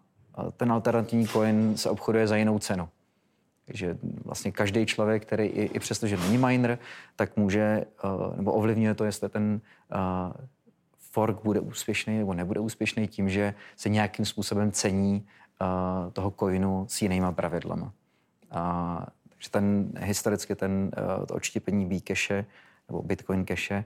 [0.57, 2.89] ten alternativní coin se obchoduje za jinou cenu.
[3.67, 6.79] Takže vlastně každý člověk, který i, i přesto, že není miner,
[7.17, 9.61] tak může, uh, nebo ovlivňuje to, jestli ten
[10.99, 15.27] fork bude úspěšný nebo nebude úspěšný tím, že se nějakým způsobem cení
[15.61, 17.93] uh, toho coinu s jinýma pravidlama.
[18.55, 22.45] Uh, takže ten, historicky ten, uh, to odštěpení B-cache
[22.89, 23.85] nebo Bitcoin cache,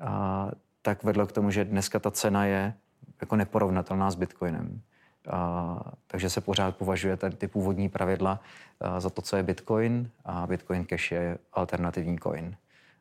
[0.00, 0.50] uh,
[0.82, 2.74] tak vedlo k tomu, že dneska ta cena je
[3.20, 4.80] jako neporovnatelná s Bitcoinem.
[5.30, 8.40] A, takže se pořád považuje ten, ty původní pravidla
[8.80, 12.56] a, za to, co je Bitcoin a Bitcoin Cash je alternativní coin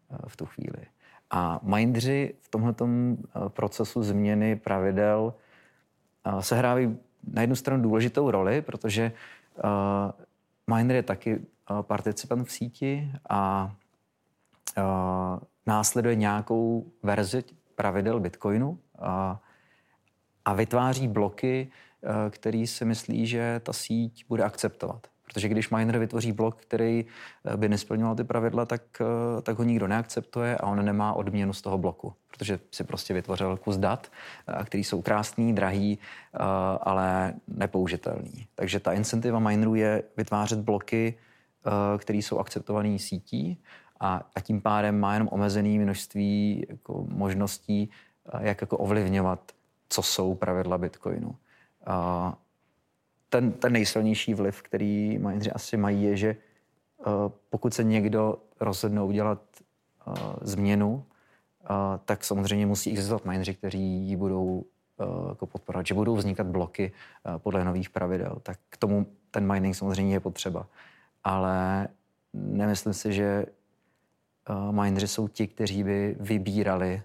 [0.10, 0.86] a, v tu chvíli.
[1.32, 2.88] A mindři v tomto
[3.48, 5.34] procesu změny pravidel
[6.40, 6.98] sehrávají
[7.34, 9.12] na jednu stranu důležitou roli, protože
[9.64, 13.72] uh, miner je taky uh, participant v síti a
[14.78, 14.84] uh,
[15.66, 17.44] následuje nějakou verzi
[17.76, 18.78] pravidel Bitcoinu uh,
[20.46, 21.72] a vytváří bloky,
[22.06, 25.08] Eh, který si myslí, že ta síť bude akceptovat.
[25.36, 27.06] Protože když miner vytvoří blok, který
[27.46, 31.54] eh, by nesplňoval ty pravidla, tak, eh, tak ho nikdo neakceptuje a on nemá odměnu
[31.54, 32.14] z toho bloku.
[32.32, 34.12] Protože si prostě vytvořil kus dat,
[34.64, 36.00] který jsou krásný, drahý,
[36.82, 38.48] ale nepoužitelný.
[38.56, 41.18] Takže ta incentiva minerů je vytvářet bloky,
[41.98, 43.62] které jsou akceptované sítí
[44.00, 47.90] a, a tím pádem má jenom omezené množství jako možností,
[48.40, 49.52] jak jako ovlivňovat,
[49.90, 51.36] co jsou pravidla Bitcoinu.
[53.36, 56.36] Ten, ten nejsilnější vliv, který mineři asi mají, je, že
[56.98, 57.14] uh,
[57.50, 59.42] pokud se někdo rozhodne udělat
[60.08, 61.76] uh, změnu, uh,
[62.06, 64.66] tak samozřejmě musí existovat mineři, kteří ji budou
[65.30, 66.92] jako podporovat, že budou vznikat bloky
[67.38, 68.38] podle nových pravidel.
[68.44, 70.68] Tak k tomu ten mining samozřejmě je potřeba.
[71.24, 71.88] Ale
[72.34, 73.46] nemyslím si, že
[74.72, 77.04] mineři jsou ti, kteří by vybírali,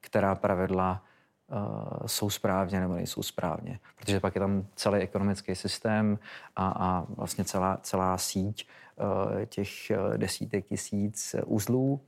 [0.00, 1.02] která pravidla
[1.48, 3.78] uh, jsou správně nebo nejsou správně.
[3.98, 6.18] Protože pak je tam celý ekonomický systém
[6.56, 12.00] a, a vlastně celá, celá síť uh, těch uh, desítek tisíc uzlů,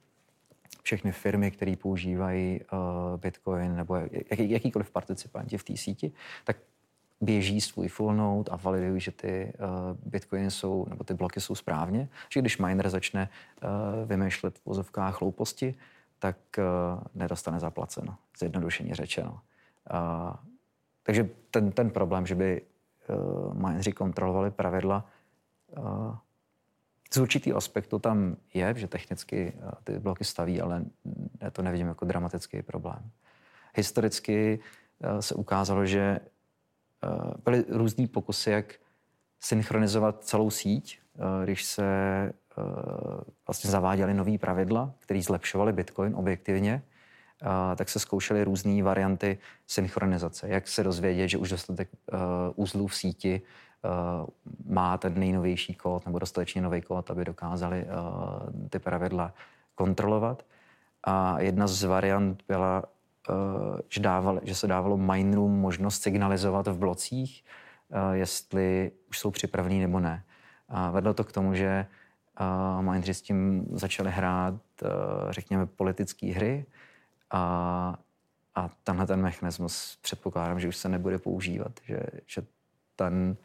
[0.83, 2.61] všechny firmy, které používají
[3.17, 3.97] Bitcoin nebo
[4.31, 6.13] jaký, jakýkoliv participanti v té síti,
[6.45, 6.57] tak
[7.21, 11.55] běží svůj full node a validují, že ty uh, bitcoiny jsou, nebo ty bloky jsou
[11.55, 12.09] správně.
[12.33, 13.29] Že když miner začne
[13.63, 15.75] uh, vymýšlet v vozovkách hlouposti,
[16.19, 16.65] tak uh,
[17.15, 19.41] nedostane zaplaceno, zjednodušeně řečeno.
[19.93, 20.33] Uh,
[21.03, 22.63] takže ten, ten problém, že by
[23.09, 25.05] uh, mineři kontrolovali pravidla,
[27.15, 29.53] z určitého aspektu tam je, že technicky
[29.85, 30.85] ty bloky staví, ale
[31.41, 33.11] já to nevidím jako dramatický problém.
[33.75, 34.61] Historicky
[35.21, 36.21] se ukázalo, že
[37.45, 38.75] byly různý pokusy, jak
[39.41, 41.01] synchronizovat celou síť,
[41.45, 41.85] když se
[42.25, 42.46] Eh,
[43.47, 46.83] vlastně zaváděli nový pravidla, které zlepšovaly Bitcoin objektivně,
[47.77, 50.49] tak se zkoušely různé varianty synchronizace.
[50.49, 52.19] Jak se dozvědět, že už dostatek uh,
[52.55, 54.27] uzlů v síti uh,
[54.75, 57.87] má ten nejnovější kód nebo dostatečně nový kód, aby dokázali
[58.71, 59.35] ty pravidla
[59.75, 60.43] kontrolovat.
[61.05, 62.85] A jedna z variant byla,
[63.89, 67.45] že, dával, že se dávalo minerům možnost signalizovat v blocích,
[68.13, 70.25] jestli už jsou připravení nebo ne.
[70.69, 71.87] A vedlo to k tomu, že
[72.37, 74.89] a Mindři s tím začali hrát, eh,
[75.31, 76.67] řekněme, politické hry
[77.31, 77.99] a,
[78.55, 82.43] a tenhle ten mechanismus předpokládám, že už se nebude používat, že, že
[82.97, 83.37] ten,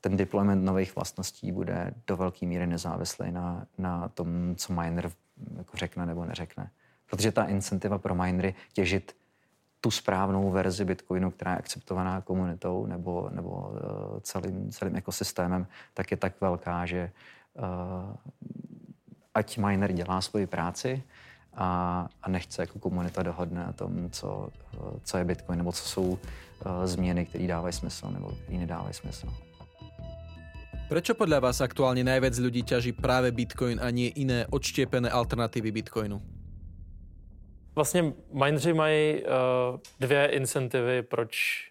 [0.00, 5.10] ten deployment nových vlastností bude do velké míry nezávislý na, na tom, co miner
[5.56, 6.70] jako řekne nebo neřekne.
[7.10, 9.16] Protože ta incentiva pro minery těžit
[9.80, 13.72] tu správnou verzi Bitcoinu, která je akceptovaná komunitou nebo, nebo
[14.20, 17.10] celým, celým ekosystémem, tak je tak velká, že
[19.34, 21.02] ať miner dělá svoji práci
[21.54, 24.48] a, a nechce jako komunita dohodne na tom, co,
[25.04, 26.18] co je Bitcoin, nebo co jsou uh,
[26.84, 29.28] změny, které dávají smysl, nebo které nedávají smysl.
[30.90, 36.18] Prečo podľa vás aktuálne najviac ľudí ťaží práve Bitcoin a nie iné odštiepené alternatívy Bitcoinu?
[37.74, 39.30] Vlastně mineři mají uh,
[40.00, 41.30] dvě incentivy, proč
[41.66, 41.69] Eh,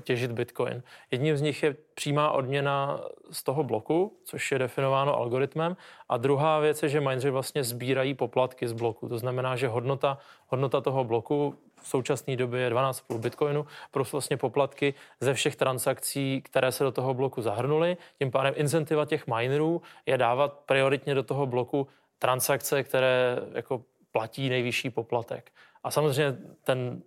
[0.00, 0.82] těžit Bitcoin.
[1.10, 3.00] Jedním z nich je přímá odměna
[3.30, 5.76] z toho bloku, což je definováno algoritmem.
[6.08, 9.08] A druhá věc je, že mineři vlastně sbírají poplatky z bloku.
[9.08, 14.36] To znamená, že hodnota, hodnota toho bloku v současné době je 12,5 bitcoinu, plus vlastně
[14.36, 17.96] poplatky ze všech transakcí, které se do toho bloku zahrnuly.
[18.18, 21.86] Tím pádem incentiva těch minerů je dávat prioritně do toho bloku
[22.18, 25.52] transakce, které jako platí nejvyšší poplatek.
[25.84, 27.02] A samozřejmě ten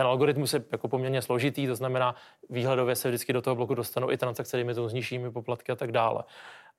[0.00, 2.14] ten algoritmus je jako poměrně složitý, to znamená,
[2.50, 5.92] výhledově se vždycky do toho bloku dostanou i transakce, dejme s nižšími poplatky a tak
[5.92, 6.24] dále.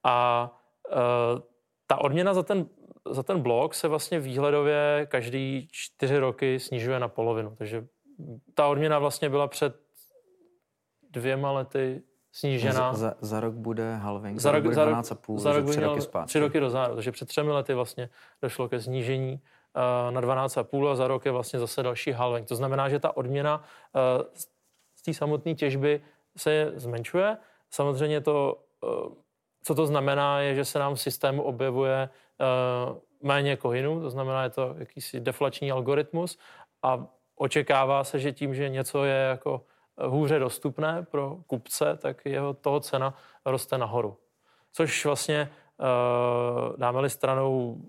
[0.03, 0.49] A
[0.91, 1.41] e,
[1.87, 2.65] ta odměna za ten,
[3.11, 7.55] za ten blok se vlastně výhledově každý čtyři roky snižuje na polovinu.
[7.57, 7.87] Takže
[8.53, 9.75] ta odměna vlastně byla před
[11.11, 12.01] dvěma lety
[12.31, 12.93] snížena.
[12.93, 16.01] Za, za, za rok bude halving, za, za rok, bude 12,5, za rok, tři roky
[16.01, 16.27] zpátky.
[16.27, 18.09] Tři roky dozadu, takže před třemi lety vlastně
[18.41, 19.41] došlo ke snížení
[20.11, 22.47] na 12,5 a za rok je vlastně zase další halving.
[22.47, 23.63] To znamená, že ta odměna
[23.95, 24.39] eh,
[24.95, 26.01] z té samotné těžby
[26.37, 27.37] se zmenšuje.
[27.69, 28.87] Samozřejmě to, eh,
[29.63, 32.09] co to znamená, je, že se nám v systému objevuje
[33.21, 36.37] méně kohinů, to znamená, je to jakýsi deflační algoritmus
[36.83, 37.05] a
[37.35, 39.61] očekává se, že tím, že něco je jako
[39.97, 43.13] hůře dostupné pro kupce, tak jeho toho cena
[43.45, 44.17] roste nahoru.
[44.71, 45.49] Což vlastně
[46.77, 47.81] dáme-li stranou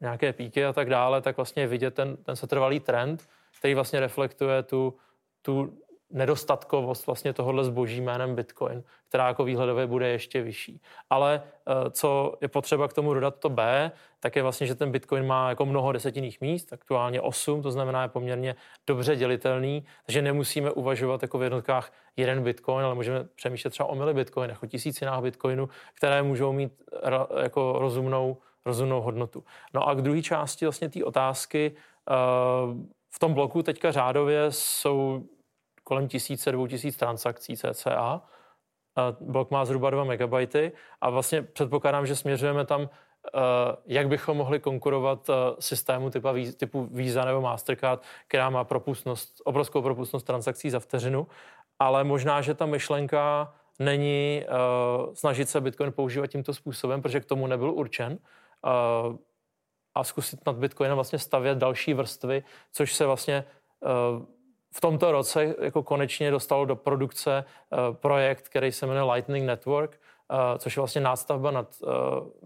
[0.00, 3.28] nějaké píky a tak dále, tak vlastně vidět ten, ten setrvalý trend,
[3.58, 4.96] který vlastně reflektuje tu,
[5.42, 5.78] tu
[6.10, 10.80] nedostatkovost vlastně tohohle zboží jménem Bitcoin, která jako výhledově bude ještě vyšší.
[11.10, 14.90] Ale eh, co je potřeba k tomu dodat to B, tak je vlastně, že ten
[14.90, 20.22] Bitcoin má jako mnoho desetinných míst, aktuálně 8, to znamená je poměrně dobře dělitelný, takže
[20.22, 24.66] nemusíme uvažovat jako v jednotkách jeden Bitcoin, ale můžeme přemýšlet třeba o mili Bitcoinech, o
[24.66, 26.72] tisícinách Bitcoinu, které můžou mít
[27.42, 28.36] jako rozumnou
[28.68, 29.44] rozumnou hodnotu.
[29.74, 32.14] No a k druhé části vlastně té otázky, eh,
[33.10, 35.24] v tom bloku teďka řádově jsou
[35.84, 38.22] kolem tisíce, dvou tisíc transakcí CCA.
[39.20, 42.88] Blok má zhruba 2 MB a vlastně předpokládám, že směřujeme tam, eh,
[43.86, 49.82] jak bychom mohli konkurovat eh, systému typu, typu Visa nebo Mastercard, která má propustnost, obrovskou
[49.82, 51.26] propustnost transakcí za vteřinu,
[51.78, 57.24] ale možná, že ta myšlenka není uh, snažit se Bitcoin používat tímto způsobem, protože k
[57.24, 58.18] tomu nebyl určen,
[59.94, 63.44] a zkusit nad Bitcoinem vlastně stavět další vrstvy, což se vlastně
[64.74, 67.44] v tomto roce jako konečně dostalo do produkce
[67.92, 70.00] projekt, který se jmenuje Lightning Network,
[70.58, 71.76] což je vlastně nástavba nad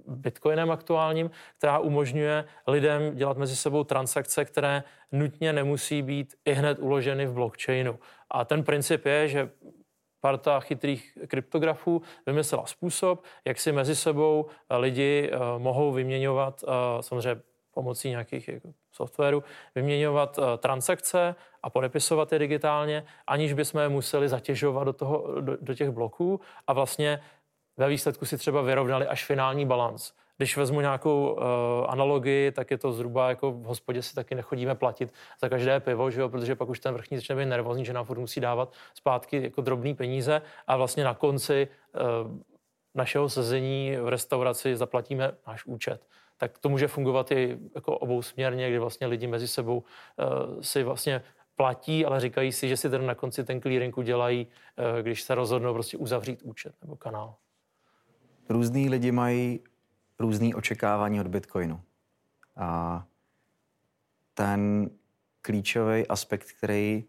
[0.07, 4.83] Bitcoinem aktuálním, která umožňuje lidem dělat mezi sebou transakce, které
[5.13, 7.99] nutně nemusí být i hned uloženy v blockchainu.
[8.31, 9.51] A ten princip je, že
[10.23, 17.03] parta chytrých kryptografů vymyslela způsob, jak si mezi sebou eh, lidi eh, mohou vyměňovat, eh,
[17.03, 17.43] samozřejmě
[17.75, 19.45] pomocí nějakých jako softwaru,
[19.75, 25.75] vyměňovat transakce a podepisovat je digitálně, aniž bychom je museli zatěžovat do, toho, do, do
[25.75, 27.21] těch bloků a vlastně
[27.77, 30.13] ve výsledku si třeba vyrovnali až finální balans.
[30.43, 31.41] Když vezmu nějakou uh,
[31.89, 36.11] analogii, tak je to zhruba jako v hospodě si taky nechodíme platit za každé pivo,
[36.11, 36.29] že jo?
[36.29, 39.61] protože pak už ten vrchní začne být nervózní, že nám furt musí dávat zpátky jako
[39.61, 42.37] drobný peníze a vlastně na konci uh,
[42.95, 46.07] našeho sezení v restauraci zaplatíme náš účet.
[46.37, 50.83] Tak to může fungovat i jako obou směrně, kdy vlastně lidi mezi sebou uh, si
[50.83, 51.23] vlastně
[51.57, 55.35] platí, ale říkají si, že si tedy na konci ten clearing udělají, uh, když se
[55.35, 57.35] rozhodnou prostě uzavřít účet nebo kanál.
[58.49, 59.61] Různý lidi mají
[60.23, 61.81] různý očekávání od Bitcoinu.
[62.57, 63.05] A
[64.35, 64.91] ten
[65.43, 67.05] klíčový aspekt, který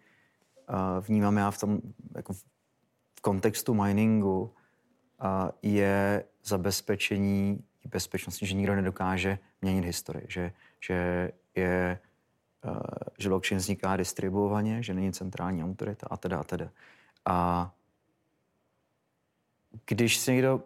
[1.01, 1.80] vnímám já v tom
[2.16, 4.53] jako v kontextu miningu,
[5.61, 11.99] je zabezpečení bezpečnosti, že nikdo nedokáže měnit historii, že, že je
[13.20, 16.70] že blockchain vzniká distribuovaně, že není centrální autorita a teda a teda.
[17.26, 17.72] A
[19.86, 20.64] když si někdo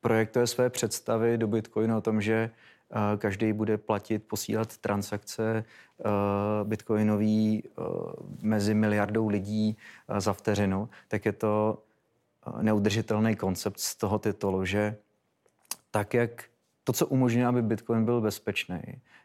[0.00, 2.50] projektuje své představy do Bitcoinu o tom, že
[2.90, 6.04] eh, každý bude platit, posílat transakce eh,
[6.64, 7.82] bitcoinový eh,
[8.42, 9.76] mezi miliardou lidí
[10.18, 11.82] za vteřinu, tak je to
[12.60, 14.96] neudržitelný koncept z toho titulu, že
[15.90, 16.44] tak, jak
[16.84, 18.80] to, co umožňuje, aby Bitcoin byl bezpečný,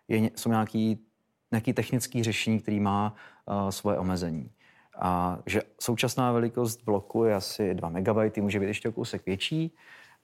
[0.07, 1.05] je, jsou nějaký
[1.51, 3.15] nějaký technický řešení, který má
[3.45, 4.51] uh, svoje omezení.
[4.99, 9.75] A že současná velikost bloku je asi 2 MB, může být ještě o kousek větší.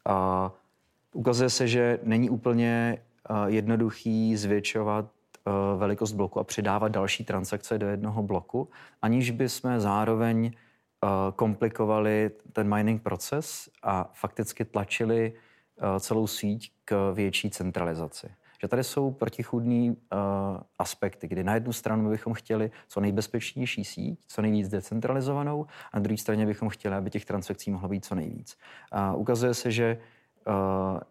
[0.05, 0.51] A
[1.13, 2.97] ukazuje se, že není úplně
[3.29, 8.69] uh, jednoduchý zvětšovat uh, velikost bloku a přidávat další transakce do jednoho bloku,
[9.01, 15.33] aniž by jsme zároveň uh, komplikovali ten mining proces a fakticky tlačili
[15.99, 18.29] celou síť k větší centralizaci
[18.61, 19.97] že tady jsou protichudní uh,
[20.79, 26.03] aspekty, kdy na jednu stranu bychom chtěli co nejbezpečnější síť, co nejvíc decentralizovanou, a na
[26.03, 28.57] druhé straně bychom chtěli, aby těch transakcí mohlo být co nejvíc.
[29.13, 29.97] Uh, ukazuje se, že
[30.47, 30.53] uh,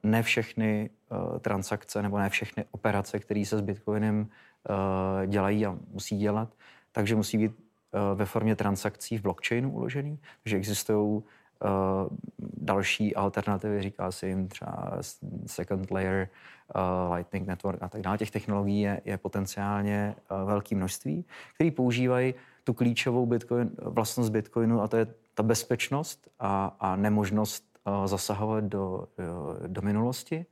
[0.03, 5.79] ne všechny uh, transakce nebo ne všechny operace, které se s Bitcoinem uh, dělají a
[5.93, 6.55] musí dělat,
[6.93, 11.23] takže musí být uh, ve formě transakcí v blockchainu uložený, že existují
[12.57, 14.99] další alternativy, říká se jim třeba
[15.47, 16.29] second layer,
[16.75, 18.19] uh, lightning network a tak dále.
[18.19, 22.35] Těch technologií je, je potenciálně uh, velké množství, které používají
[22.65, 28.65] tu klíčovou Bitcoin, vlastnost Bitcoinu a to je ta bezpečnost a, a nemožnost uh, zasahovat
[28.65, 30.47] do, do, do minulosti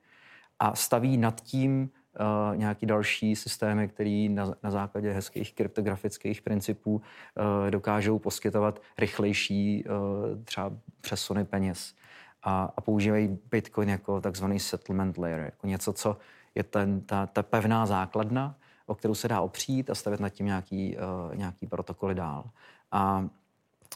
[0.58, 1.90] a staví nad tím
[2.20, 9.84] uh, nějaký další systémy, které na, na základě hezkých kryptografických principů uh, dokážou poskytovat rychlejší
[9.84, 11.94] uh, třeba přesuny peněz.
[12.42, 16.16] A, a používají Bitcoin jako takzvaný settlement layer, jako něco, co
[16.54, 18.54] je ten, ta, ta pevná základna,
[18.86, 20.96] o kterou se dá opřít a stavět nad tím nějaký,
[21.34, 22.44] nějaký protokoly dál.
[22.92, 23.28] A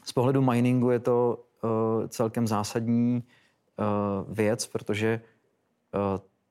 [0.04, 1.44] z pohledu miningu je to
[2.08, 3.24] celkem zásadní
[4.28, 5.20] věc, protože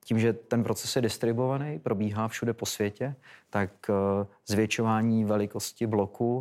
[0.06, 3.16] tím, že ten proces je distribuovaný, probíhá všude po světě,
[3.49, 6.38] tak uh, zvětšování velikosti bloku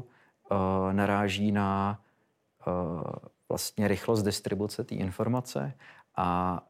[0.51, 0.59] uh,
[0.93, 2.01] naráží na
[2.67, 3.03] uh,
[3.49, 5.73] vlastně rychlost distribuce té informace
[6.17, 6.61] a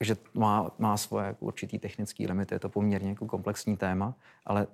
[0.00, 4.14] že má, má svoje jako určitý technický limity, je to poměrně jako komplexní téma,
[4.46, 4.66] ale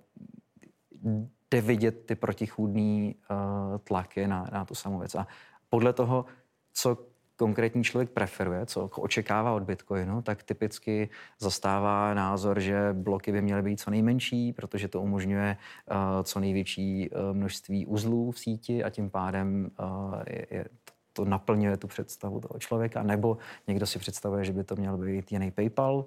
[1.51, 5.15] jde vidět ty protichůdné uh, tlaky na, na tu samou věc.
[5.15, 5.27] A
[5.69, 6.25] podle toho,
[6.73, 6.99] co
[7.39, 11.09] konkrétní člověk preferuje, co očekává od Bitcoinu, tak typicky
[11.39, 15.57] zastává názor, že bloky by měly být co nejmenší, protože to umožňuje
[15.91, 20.65] uh, co největší uh, množství uzlů v síti a tím pádem uh, je, je
[21.13, 25.33] to naplňuje tu představu toho člověka, nebo někdo si představuje, že by to měl být
[25.33, 26.05] jiný PayPal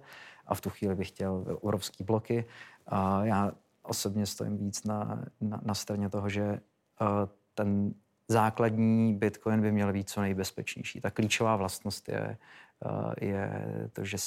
[0.47, 2.45] a v tu chvíli bych chtěl obrovský bloky.
[2.87, 3.51] A já
[3.83, 7.07] osobně stojím víc na, na, na straně toho, že uh,
[7.55, 7.93] ten
[8.31, 11.01] základní Bitcoin by měl být co nejbezpečnější.
[11.01, 12.37] Ta klíčová vlastnost je,
[12.85, 13.51] uh, je
[13.93, 14.17] to, že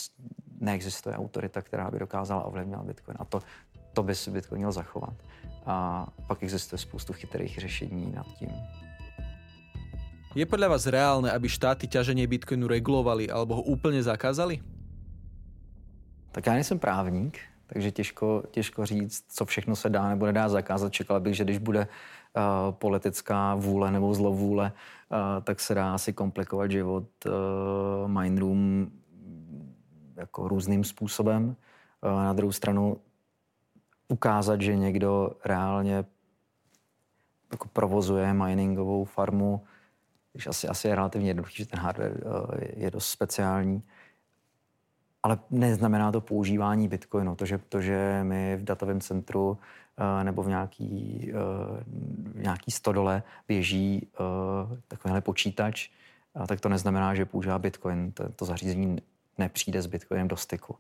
[0.61, 3.17] neexistuje autorita, která by dokázala ovlivnit Bitcoin.
[3.21, 3.41] A to,
[3.93, 5.15] to by si Bitcoin měl zachovat.
[5.67, 8.53] A pak existuje spoustu chytrých řešení nad tím.
[10.35, 14.59] Je podľa vás reálne, aby štáty ťaženie Bitcoinu regulovali alebo ho úplně zakázali?
[16.35, 20.93] Tak já nejsem právník, takže těžko, těžko říct, co všechno se dá nebo nedá zakázat.
[20.93, 21.87] Čekala bych, že když bude
[22.71, 27.33] politická vůle nebo zlovůle, uh, tak se dá asi komplikovat život uh,
[28.09, 28.87] Mindroom
[30.17, 31.57] jako různým způsobem.
[32.03, 32.97] Na druhou stranu
[34.09, 36.05] ukázat, že někdo reálně
[37.53, 39.65] jako provozuje miningovou farmu,
[40.33, 43.83] když asi, asi je relativně jednoduchý, že ten hardware eh, je dost speciální.
[45.25, 47.37] Ale neznamená to používání Bitcoinu.
[47.37, 49.59] To, že, to, že my v datovém centru
[50.21, 51.85] eh, nebo v nějaký, eh,
[52.33, 54.09] v nějaký stodole běží
[54.89, 55.89] takovýhle počítač,
[56.49, 58.13] tak to neznamená, že používá Bitcoin.
[58.13, 58.99] To, to zařízení
[59.39, 60.77] nepřijde s Bitcoinem do styku.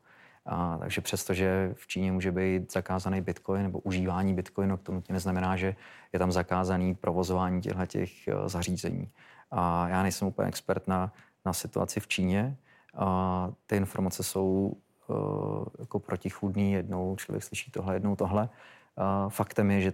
[0.47, 5.57] A, takže přestože v Číně může být zakázaný bitcoin nebo užívání bitcoinu, to nutně neznamená,
[5.57, 5.77] že
[6.13, 8.11] je tam zakázaný provozování těchto těch
[8.47, 9.11] zařízení.
[9.51, 11.13] A já nejsem úplně expert na,
[11.45, 12.57] na situaci v Číně.
[12.97, 14.73] A ty informace jsou
[15.09, 16.73] uh, jako protichůdný.
[16.73, 18.43] Jednou člověk slyší tohle, jednou tohle.
[18.43, 19.93] Uh, faktem je, že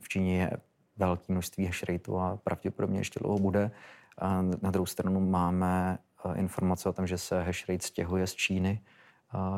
[0.00, 0.50] v Číně je
[0.96, 3.70] velké množství hash rateu a pravděpodobně ještě dlouho bude.
[4.62, 8.80] Na druhou stranu máme uh, informace o tom, že se hash rate stěhuje z Číny,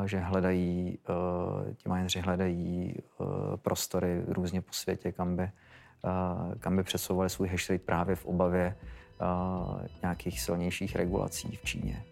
[0.05, 0.97] že hledají,
[1.75, 2.95] ti mineři hledají
[3.55, 5.51] prostory různě po světě, kam by,
[6.59, 8.75] kam by přesouvali svůj hash rate právě v obavě
[10.01, 12.03] nějakých silnějších regulací v Číně.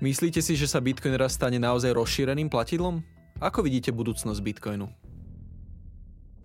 [0.00, 3.00] Myslíte si, že sa Bitcoin raz stane naozaj rozšíreným platidlom?
[3.40, 4.88] Ako vidíte budoucnost Bitcoinu?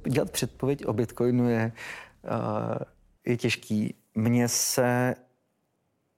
[0.10, 1.72] Dělat předpověď o Bitcoinu je,
[2.24, 2.78] uh,
[3.26, 3.96] je těžký.
[4.16, 5.16] Mně se,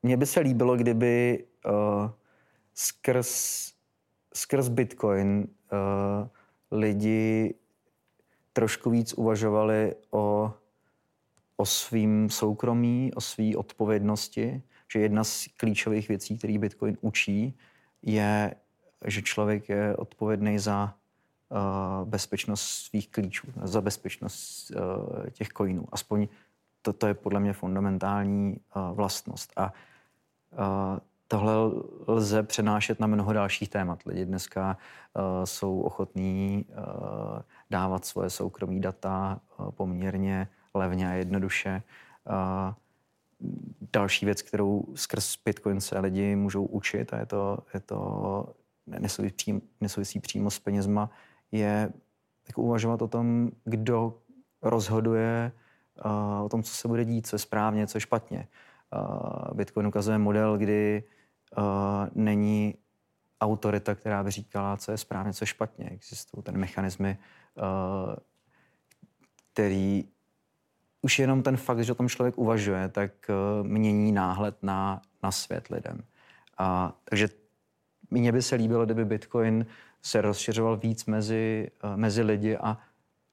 [0.03, 2.09] mně by se líbilo, kdyby uh,
[2.73, 3.29] skrz,
[4.33, 6.27] skrz Bitcoin uh,
[6.71, 7.55] lidi
[8.53, 10.53] trošku víc uvažovali o
[11.57, 14.61] o svým soukromí, o své odpovědnosti,
[14.93, 17.57] že jedna z klíčových věcí, který Bitcoin učí,
[18.01, 18.55] je,
[19.05, 20.93] že člověk je odpovědný za
[22.03, 24.71] bezpečnost svých klíčů, za bezpečnost
[25.31, 25.85] těch coinů.
[25.91, 26.27] Aspoň
[26.81, 28.57] to, to je podle mě fundamentální
[28.93, 29.53] vlastnost.
[29.57, 29.73] A
[31.27, 31.53] tohle
[32.07, 33.99] lze přenášet na mnoho dalších témat.
[34.05, 34.77] Lidi dneska
[35.43, 36.65] jsou ochotní
[37.69, 39.39] dávat svoje soukromí data
[39.69, 41.83] poměrně levně a jednoduše.
[43.93, 48.53] Další věc, kterou skrz Bitcoin se lidi můžou učit, a je to, je to
[48.87, 51.09] nesouvisí, přímo, nesouvisí přímo s penězma,
[51.51, 51.93] je
[52.47, 54.17] jako uvažovat o tom, kdo
[54.61, 55.51] rozhoduje
[56.05, 58.47] uh, o tom, co se bude dít, co je správně, co je špatně.
[58.95, 61.03] Uh, Bitcoin ukazuje model, kdy
[61.57, 61.63] uh,
[62.15, 62.75] není
[63.41, 65.89] autorita, která by říkala, co je správně, co je špatně.
[65.89, 67.17] Existují ten mechanismy,
[67.57, 68.15] uh,
[69.53, 70.05] který
[71.03, 75.31] už jenom ten fakt, že o tom člověk uvažuje, tak uh, mění náhled na, na
[75.31, 76.03] svět lidem.
[76.59, 77.29] Uh, takže
[78.11, 79.65] mně by se líbilo, kdyby Bitcoin
[80.01, 82.77] se rozšiřoval víc mezi, uh, mezi lidi a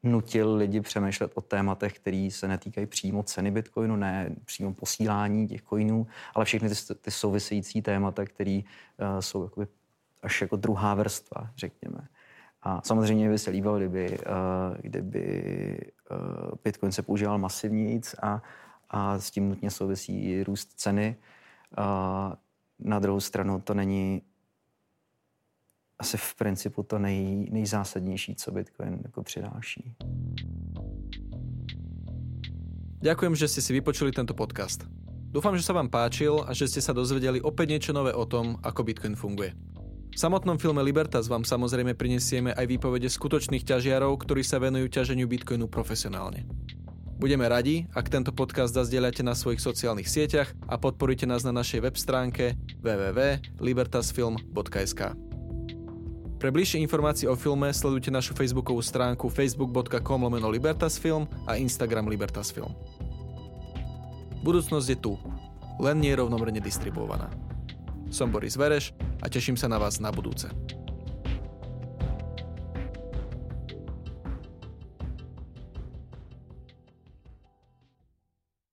[0.03, 5.63] nutil lidi přemýšlet o tématech, které se netýkají přímo ceny Bitcoinu, ne přímo posílání těch
[5.63, 9.67] coinů, ale všechny ty, ty související témata, které uh, jsou jakoby
[10.23, 12.09] až jako druhá vrstva, řekněme.
[12.63, 15.27] A samozřejmě by se líbilo, kdyby, uh, kdyby
[16.11, 18.43] uh, Bitcoin se používal masivnějíc a,
[18.91, 21.17] a s tím nutně souvisí růst ceny.
[21.79, 22.35] Uh,
[22.79, 24.23] na druhou stranu to není
[25.99, 29.95] asi v principu to nej, nejzásadnější, co Bitcoin jako přináší.
[33.01, 34.85] Ďakujem, že ste si vypočuli tento podcast.
[35.33, 38.61] Dúfam, že sa vám páčil a že ste sa dozvedeli opäť niečo nové o tom,
[38.61, 39.57] ako Bitcoin funguje.
[40.11, 45.31] V samotnom filme Libertas vám samozrejme prinesieme aj výpovede skutočných ťažiarov, ktorí sa venujú ťaženiu
[45.31, 46.51] Bitcoinu profesionálne.
[47.21, 51.85] Budeme radi, ak tento podcast zazdieľate na svojich sociálnych sieťach a podporíte nás na našej
[51.85, 55.01] web stránke www.libertasfilm.sk.
[56.41, 62.73] Pre bližšie informácie o filme sledujte našu facebookovú stránku facebook.com lomeno Libertasfilm a Instagram Libertasfilm.
[64.41, 65.21] Budúcnosť je tu,
[65.77, 67.29] len nie rovnomerne distribuovaná.
[68.11, 68.91] Som Boris Vereš
[69.23, 70.51] a teším sa na vás na budúce.